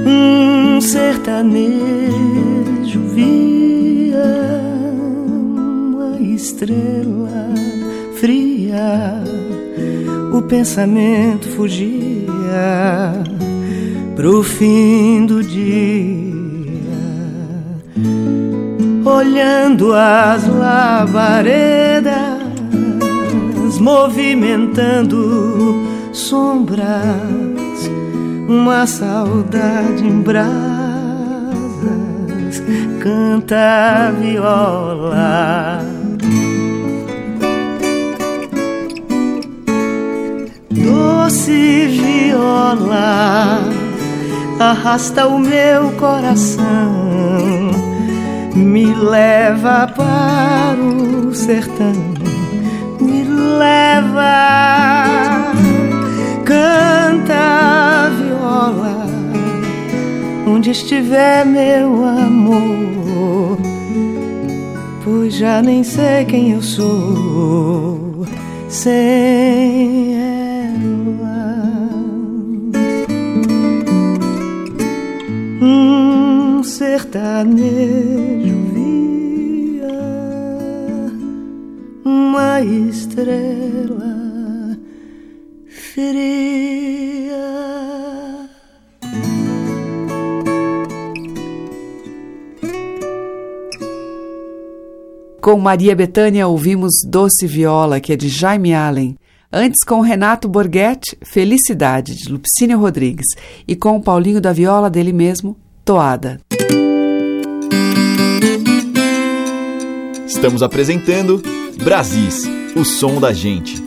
Um 0.07 0.81
sertanejo 0.81 1.71
via 3.15 4.19
uma 5.57 6.21
estrela 6.21 7.55
fria 8.15 9.25
o 10.33 10.43
pensamento 10.43 11.49
fugia 11.49 13.25
pro 14.17 14.43
fim 14.43 15.27
do 15.27 15.43
dia, 15.43 15.63
olhando 19.05 19.93
as 19.93 20.47
labaredas, 20.47 22.15
movimentando 23.81 25.85
sombras, 26.13 27.91
uma 28.49 28.87
saudade 28.87 30.07
em 30.07 30.21
brasas, 30.21 30.45
canta 33.01 34.09
a 34.09 34.11
viola. 34.13 35.81
Doce 40.71 41.87
viola 41.87 43.74
arrasta 44.59 45.27
o 45.27 45.39
meu 45.39 45.93
coração, 45.93 46.63
me 48.55 48.95
leva 48.95 49.87
para 49.95 50.77
o 50.81 51.35
sertão, 51.35 51.93
me 53.01 53.25
leva, 53.25 54.23
canta 56.45 58.11
viola, 58.19 59.07
onde 60.47 60.71
estiver 60.71 61.45
meu 61.45 62.05
amor, 62.05 63.59
pois 65.05 65.35
já 65.35 65.61
nem 65.63 65.83
sei 65.83 66.25
quem 66.25 66.53
eu 66.53 66.63
sou 66.63 68.25
sem 68.69 70.24
um 75.65 76.63
sertanejo 76.63 77.55
via 78.75 79.89
uma 82.05 82.61
estrela 82.61 84.15
fria. 85.69 87.25
Com 95.41 95.59
Maria 95.59 95.95
Betânia 95.97 96.47
ouvimos 96.47 96.93
Doce 97.07 97.47
Viola, 97.47 98.01
que 98.01 98.13
é 98.13 98.17
de 98.17 98.29
Jaime 98.29 98.75
Allen. 98.75 99.17
Antes, 99.57 99.85
com 99.85 100.01
Renato 100.01 100.49
Borghetti, 100.49 101.17
Felicidade, 101.23 102.17
de 102.17 102.29
Lupicínio 102.29 102.77
Rodrigues. 102.77 103.27
E 103.69 103.77
com 103.77 104.01
Paulinho 104.01 104.41
da 104.41 104.53
Viola, 104.53 104.91
dele 104.91 105.13
mesmo, 105.13 105.57
Toada. 105.85 106.41
Estamos 110.27 110.61
apresentando 110.61 111.41
Brasis, 111.85 112.43
o 112.75 112.85
som 112.85 113.21
da 113.21 113.33
gente. 113.33 113.81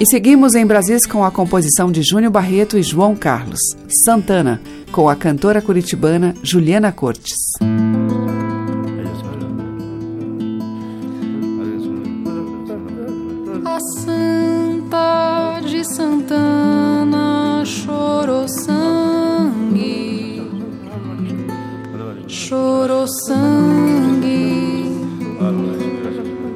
E 0.00 0.06
seguimos 0.06 0.54
em 0.54 0.64
Brasis 0.64 1.04
com 1.04 1.22
a 1.22 1.30
composição 1.30 1.92
de 1.92 2.02
Júnior 2.02 2.32
Barreto 2.32 2.78
e 2.78 2.82
João 2.82 3.14
Carlos. 3.14 3.60
Santana, 4.02 4.62
com 4.90 5.10
a 5.10 5.14
cantora 5.14 5.60
curitibana 5.60 6.34
Juliana 6.42 6.90
Cortes. 6.90 7.34
Santana 16.26 17.62
chorou 17.66 18.48
sangue, 18.48 20.40
chorou 22.26 23.06
sangue, 23.06 24.90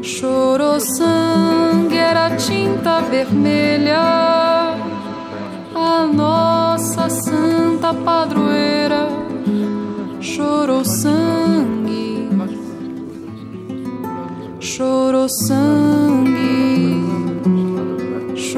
chorou 0.01 0.81
sangue, 0.81 1.97
era 1.97 2.35
tinta 2.37 3.01
vermelha, 3.03 4.75
a 5.75 6.07
nossa 6.15 7.11
santa 7.11 7.93
padroeira. 7.93 9.07
Chorou 10.21 10.83
sangue, 10.85 12.31
chorou 14.61 15.29
sangue, 15.29 17.08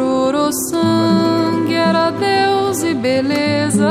chorou 0.00 0.50
sangue, 0.50 1.74
era 1.74 2.10
Deus 2.10 2.82
e 2.82 2.94
beleza. 2.94 3.86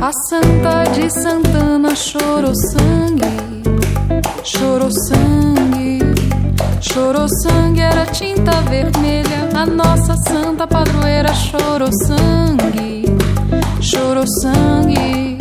A 0.00 0.12
Santa 0.28 0.84
de 0.94 1.10
Santana 1.10 1.96
chorou 1.96 2.54
sangue, 2.54 3.64
chorou 4.44 4.90
sangue, 5.08 5.75
chorou 6.96 7.28
sangue, 7.42 7.82
era 7.82 8.06
tinta 8.06 8.52
vermelha. 8.62 9.50
A 9.54 9.66
nossa 9.66 10.14
santa 10.26 10.66
padroeira 10.66 11.32
chorou 11.34 11.90
sangue, 12.06 13.04
chorou 13.82 14.24
sangue, 14.40 15.36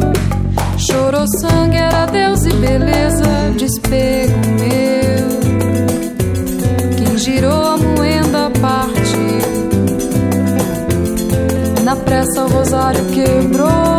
chorou 0.78 1.26
sangue, 1.40 1.78
era 1.78 2.08
Deus 2.08 2.44
e 2.46 2.54
beleza. 2.56 3.24
Despego 3.58 4.34
meu, 4.60 5.30
quem 6.98 7.18
girou 7.18 7.64
a 7.64 7.78
moenda 7.78 8.52
partiu. 8.62 9.46
Na 11.86 11.96
pressa 11.96 12.44
o 12.44 12.50
rosário 12.50 13.06
quebrou 13.06 13.95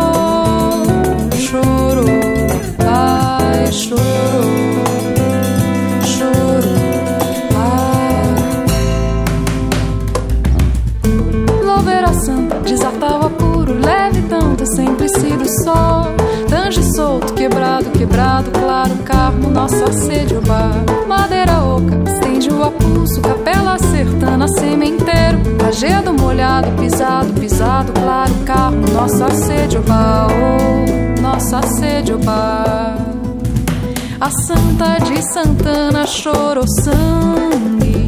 nossa 19.57 19.91
sede, 19.91 20.35
o 20.35 20.41
bar. 20.41 20.85
Madeira 21.07 21.59
oca, 21.63 22.11
estende 22.11 22.49
o 22.53 22.63
apulso, 22.63 23.19
capela 23.21 23.77
sertana, 23.79 24.47
sementeiro. 24.47 25.39
Agedo 25.67 26.13
molhado, 26.13 26.71
pisado, 26.79 27.33
pisado, 27.33 27.91
claro, 27.93 28.33
carmo, 28.45 28.87
nossa 28.93 29.29
sede, 29.31 29.77
o 29.79 29.81
bar. 29.81 30.27
Oh, 30.29 31.21
nossa 31.21 31.61
sede, 31.79 32.13
o 32.13 32.19
bar. 32.19 32.97
A 34.21 34.29
Santa 34.29 34.97
de 34.99 35.21
Santana 35.33 36.05
chorou 36.05 36.65
sangue, 36.67 38.07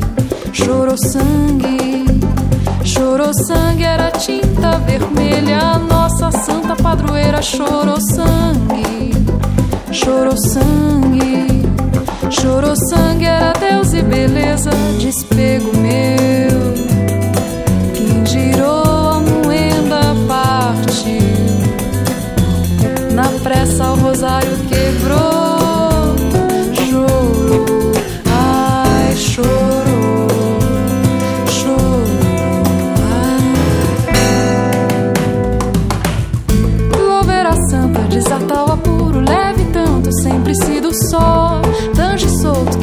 chorou 0.53 0.97
sangue, 0.97 2.05
chorou 2.83 3.33
sangue, 3.33 3.83
era 3.83 4.11
tinta 4.11 4.77
vermelha. 4.79 5.59
A 5.59 5.79
nossa 5.79 6.31
santa 6.31 6.75
padroeira 6.75 7.41
chorou 7.41 7.97
sangue, 8.01 8.98
chorou 9.91 10.37
sangue, 10.37 11.47
chorou 12.29 12.75
sangue, 12.89 13.25
era 13.25 13.53
Deus 13.53 13.93
e 13.93 14.01
beleza. 14.01 14.69
Despego 14.99 15.71
meu, 15.77 16.78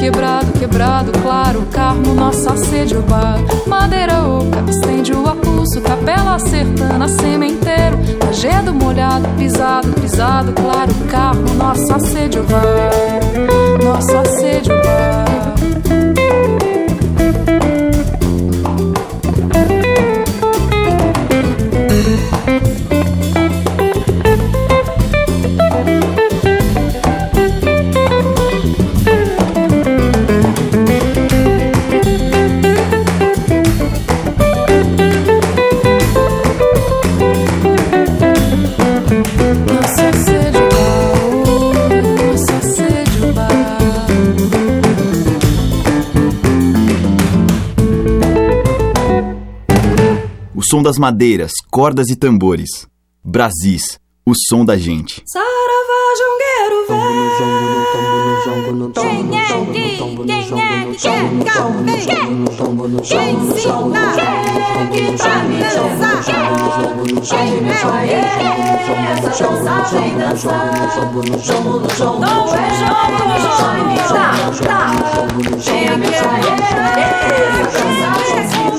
quebrado, 0.06 0.52
quebrado, 0.52 1.12
claro, 1.20 1.66
carmo, 1.72 2.14
nossa 2.14 2.56
sede, 2.56 2.96
o 2.96 3.02
bar. 3.02 3.38
Madeira 3.66 4.22
oca, 4.22 4.70
estende 4.70 5.12
o 5.12 5.26
apulso, 5.28 5.80
capela 5.80 6.38
sertana, 6.38 7.08
sementeiro. 7.08 7.98
Agedo 8.28 8.72
molhado, 8.72 9.26
pisado, 9.36 9.88
pisado, 10.00 10.52
claro, 10.52 10.94
carmo, 11.10 11.52
nossa 11.54 11.98
sede, 11.98 12.38
o 12.38 12.44
bar. 12.44 12.75
Das 50.86 50.98
madeiras, 50.98 51.50
cordas 51.68 52.08
e 52.10 52.14
tambores. 52.14 52.86
Brasis, 53.24 53.98
o 54.24 54.32
som 54.48 54.64
da 54.64 54.76
gente. 54.76 55.20
Saravá, 55.26 56.14
jongueiro. 56.20 56.86
Quem 58.94 59.36
é 59.36 59.46
que, 59.66 59.98
quem 60.24 60.30
é 60.30 60.44
que 60.44 60.54
quer? 60.54 62.36
Quem 63.02 63.34
ensina 63.34 64.14
que 64.92 65.10
pra 65.16 65.34
dançar? 67.66 68.06
Quem 68.86 68.94
é 68.94 69.18
essa 69.26 69.48
dança 69.48 69.98
vem 69.98 70.16
dançar? 70.16 70.70
Não 72.20 72.46
é 72.54 72.70
jogo 72.78 72.92
tá, 74.06 74.30
tá. 74.62 74.86
Quem 75.64 75.82
é 75.82 75.98
que 75.98 76.06
é 76.06 76.22
essa 77.66 77.84
dança 77.90 78.36
vem 78.36 78.76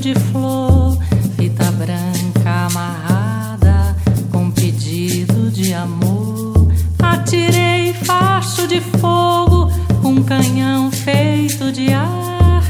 de 0.00 0.14
flor, 0.14 0.98
fita 1.36 1.70
branca 1.72 2.66
amarrada 2.66 3.94
com 4.32 4.50
pedido 4.50 5.50
de 5.50 5.74
amor. 5.74 6.68
Atirei 6.98 7.92
facho 7.92 8.66
de 8.66 8.80
fogo 8.80 9.70
com 10.00 10.22
canhão 10.24 10.90
feito 10.90 11.70
de 11.70 11.92
ar, 11.92 12.62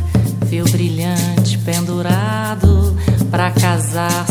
fio 0.49 0.65
brilhante 0.65 1.57
pendurado 1.59 2.97
pra 3.31 3.53
casar 3.53 4.27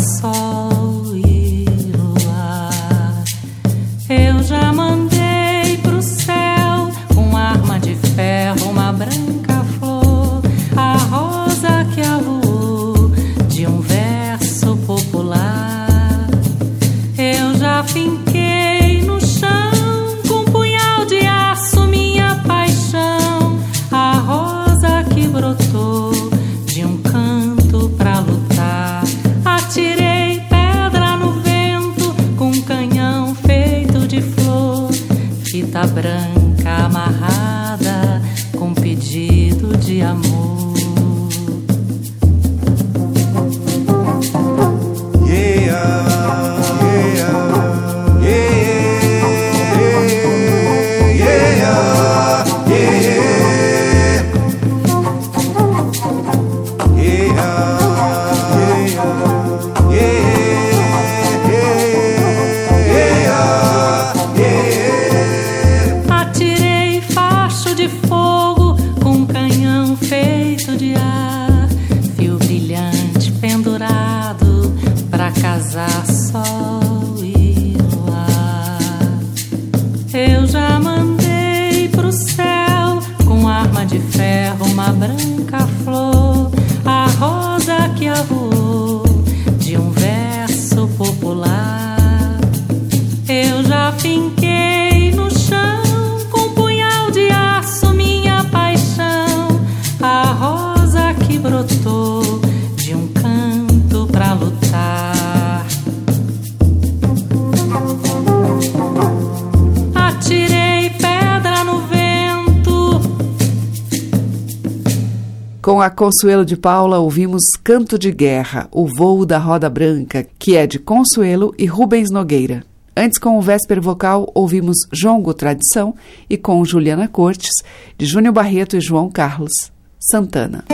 Com 115.79 115.83
a 115.83 115.89
Consuelo 115.89 116.43
de 116.43 116.57
Paula, 116.57 116.99
ouvimos 116.99 117.41
Canto 117.63 117.97
de 117.97 118.11
Guerra, 118.11 118.67
o 118.69 118.85
voo 118.85 119.25
da 119.25 119.37
Roda 119.37 119.69
Branca, 119.69 120.27
que 120.37 120.57
é 120.57 120.67
de 120.67 120.77
Consuelo 120.77 121.55
e 121.57 121.65
Rubens 121.65 122.11
Nogueira. 122.11 122.65
Antes, 122.97 123.17
com 123.17 123.37
o 123.37 123.41
Vésper 123.41 123.79
Vocal, 123.79 124.29
ouvimos 124.35 124.75
Jongo 124.91 125.33
Tradição 125.33 125.95
e 126.29 126.35
com 126.35 126.65
Juliana 126.65 127.07
Cortes, 127.07 127.63
de 127.97 128.05
Júnior 128.05 128.33
Barreto 128.33 128.75
e 128.75 128.81
João 128.81 129.09
Carlos 129.09 129.53
Santana. 129.97 130.65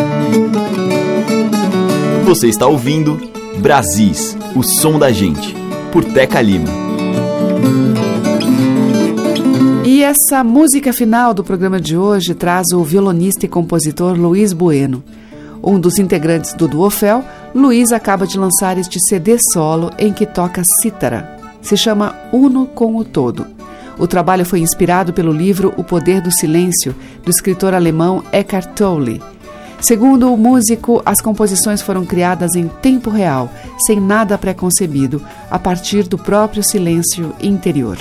Você 2.26 2.48
está 2.48 2.66
ouvindo 2.66 3.22
Brasis, 3.60 4.36
o 4.56 4.64
som 4.64 4.98
da 4.98 5.12
gente, 5.12 5.54
por 5.92 6.04
Teca 6.04 6.42
Lima. 6.42 6.85
E 9.96 10.04
essa 10.04 10.44
música 10.44 10.92
final 10.92 11.34
do 11.34 11.42
programa 11.42 11.80
de 11.80 11.96
hoje 11.96 12.36
traz 12.36 12.66
o 12.74 12.84
violonista 12.84 13.46
e 13.46 13.48
compositor 13.48 14.20
Luiz 14.20 14.52
Bueno. 14.52 15.02
Um 15.64 15.80
dos 15.80 15.98
integrantes 15.98 16.54
do 16.54 16.68
Duofel, 16.68 17.24
Luiz 17.56 17.94
acaba 17.94 18.28
de 18.28 18.38
lançar 18.38 18.78
este 18.78 19.00
CD 19.00 19.38
solo 19.54 19.90
em 19.98 20.12
que 20.12 20.26
toca 20.26 20.62
cítara. 20.82 21.40
Se 21.62 21.78
chama 21.78 22.14
Uno 22.34 22.66
com 22.66 22.98
o 22.98 23.06
Todo. 23.06 23.48
O 23.98 24.06
trabalho 24.06 24.46
foi 24.46 24.60
inspirado 24.60 25.14
pelo 25.14 25.32
livro 25.32 25.74
O 25.78 25.84
Poder 25.84 26.20
do 26.20 26.30
Silêncio, 26.30 26.94
do 27.24 27.32
escritor 27.32 27.74
alemão 27.74 28.22
Eckhart 28.34 28.74
Tolle. 28.76 29.24
Segundo 29.80 30.30
o 30.30 30.36
músico, 30.36 31.02
as 31.06 31.22
composições 31.22 31.82
foram 31.82 32.06
criadas 32.06 32.54
em 32.56 32.68
tempo 32.68 33.10
real, 33.10 33.50
sem 33.88 34.02
nada 34.02 34.38
preconcebido, 34.38 35.22
a 35.50 35.58
partir 35.58 36.04
do 36.04 36.18
próprio 36.18 36.62
silêncio 36.62 37.34
interior. 37.42 37.98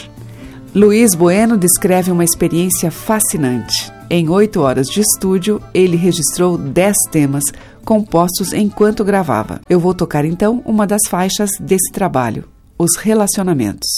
Luiz 0.74 1.14
Bueno 1.14 1.56
descreve 1.56 2.10
uma 2.10 2.24
experiência 2.24 2.90
fascinante. 2.90 3.92
Em 4.10 4.28
oito 4.28 4.60
horas 4.60 4.88
de 4.88 5.02
estúdio, 5.02 5.62
ele 5.72 5.96
registrou 5.96 6.58
dez 6.58 6.96
temas 7.12 7.44
compostos 7.84 8.52
enquanto 8.52 9.04
gravava. 9.04 9.60
Eu 9.68 9.78
vou 9.78 9.94
tocar 9.94 10.24
então 10.24 10.60
uma 10.66 10.84
das 10.84 11.02
faixas 11.08 11.50
desse 11.60 11.92
trabalho, 11.92 12.48
Os 12.76 12.96
Relacionamentos. 12.96 13.88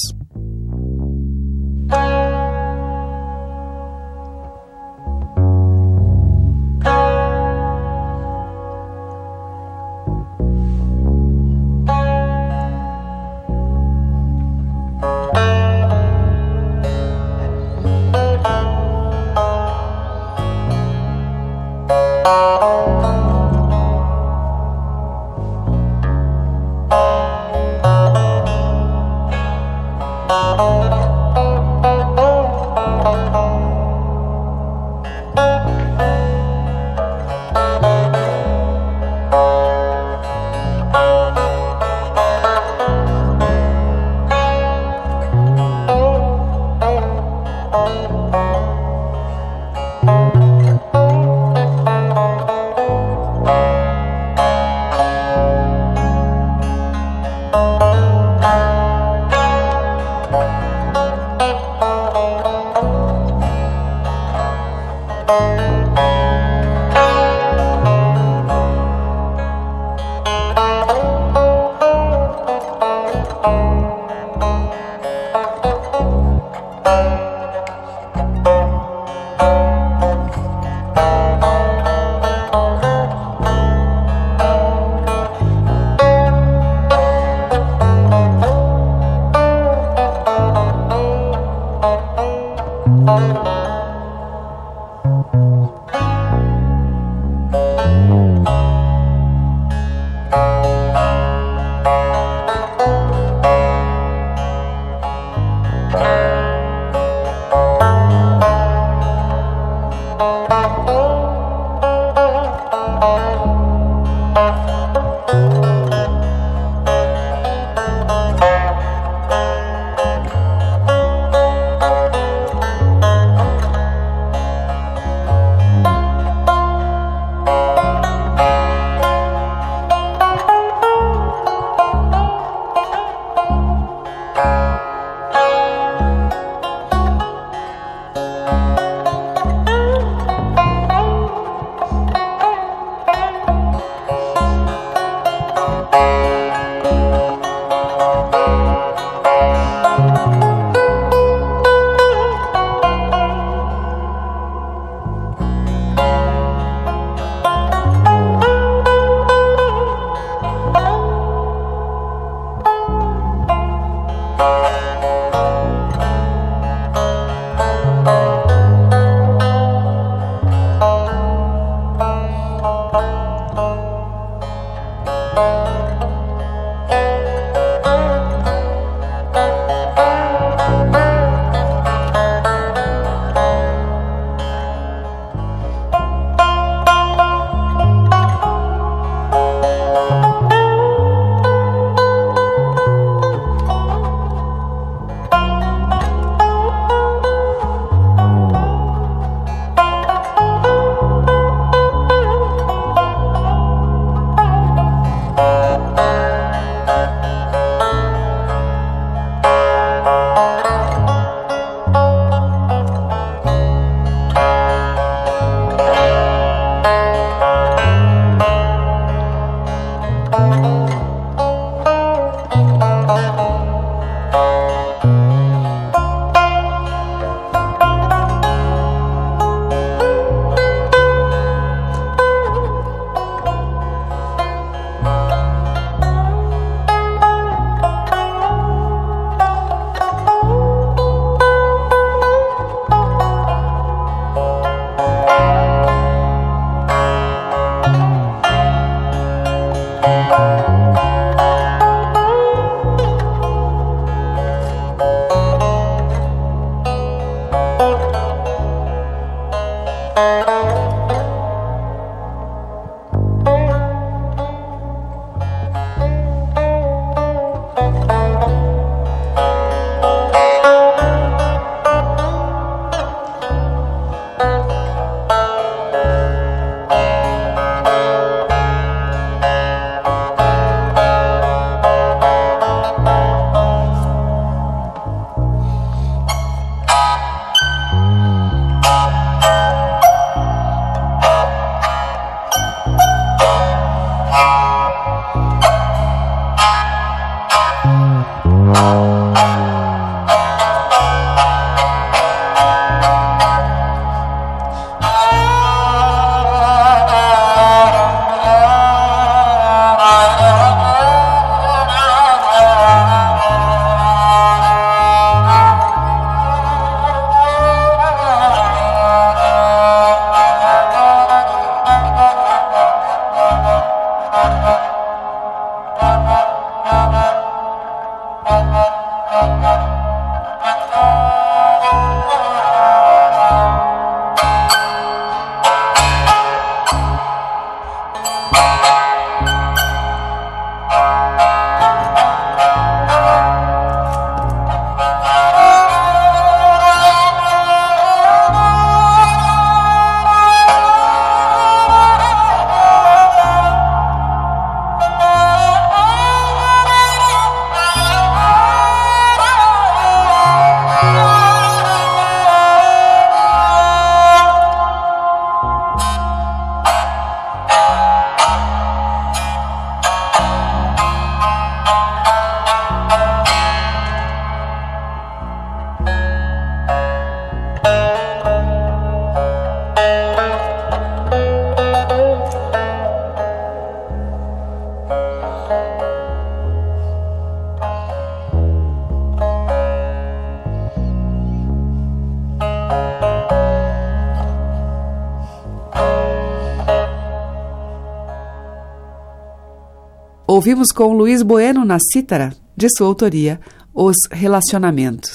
Ouvimos 400.67 400.91
com 400.91 401.13
Luiz 401.13 401.43
Bueno 401.43 401.85
na 401.85 401.97
cítara, 402.01 402.53
de 402.77 402.89
sua 402.91 403.07
autoria, 403.07 403.61
os 403.95 404.17
relacionamentos. 404.33 405.31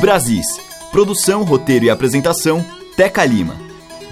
Brasis. 0.00 0.46
Produção, 0.92 1.42
roteiro 1.42 1.86
e 1.86 1.90
apresentação, 1.90 2.64
Teca 2.96 3.24
Lima. 3.24 3.65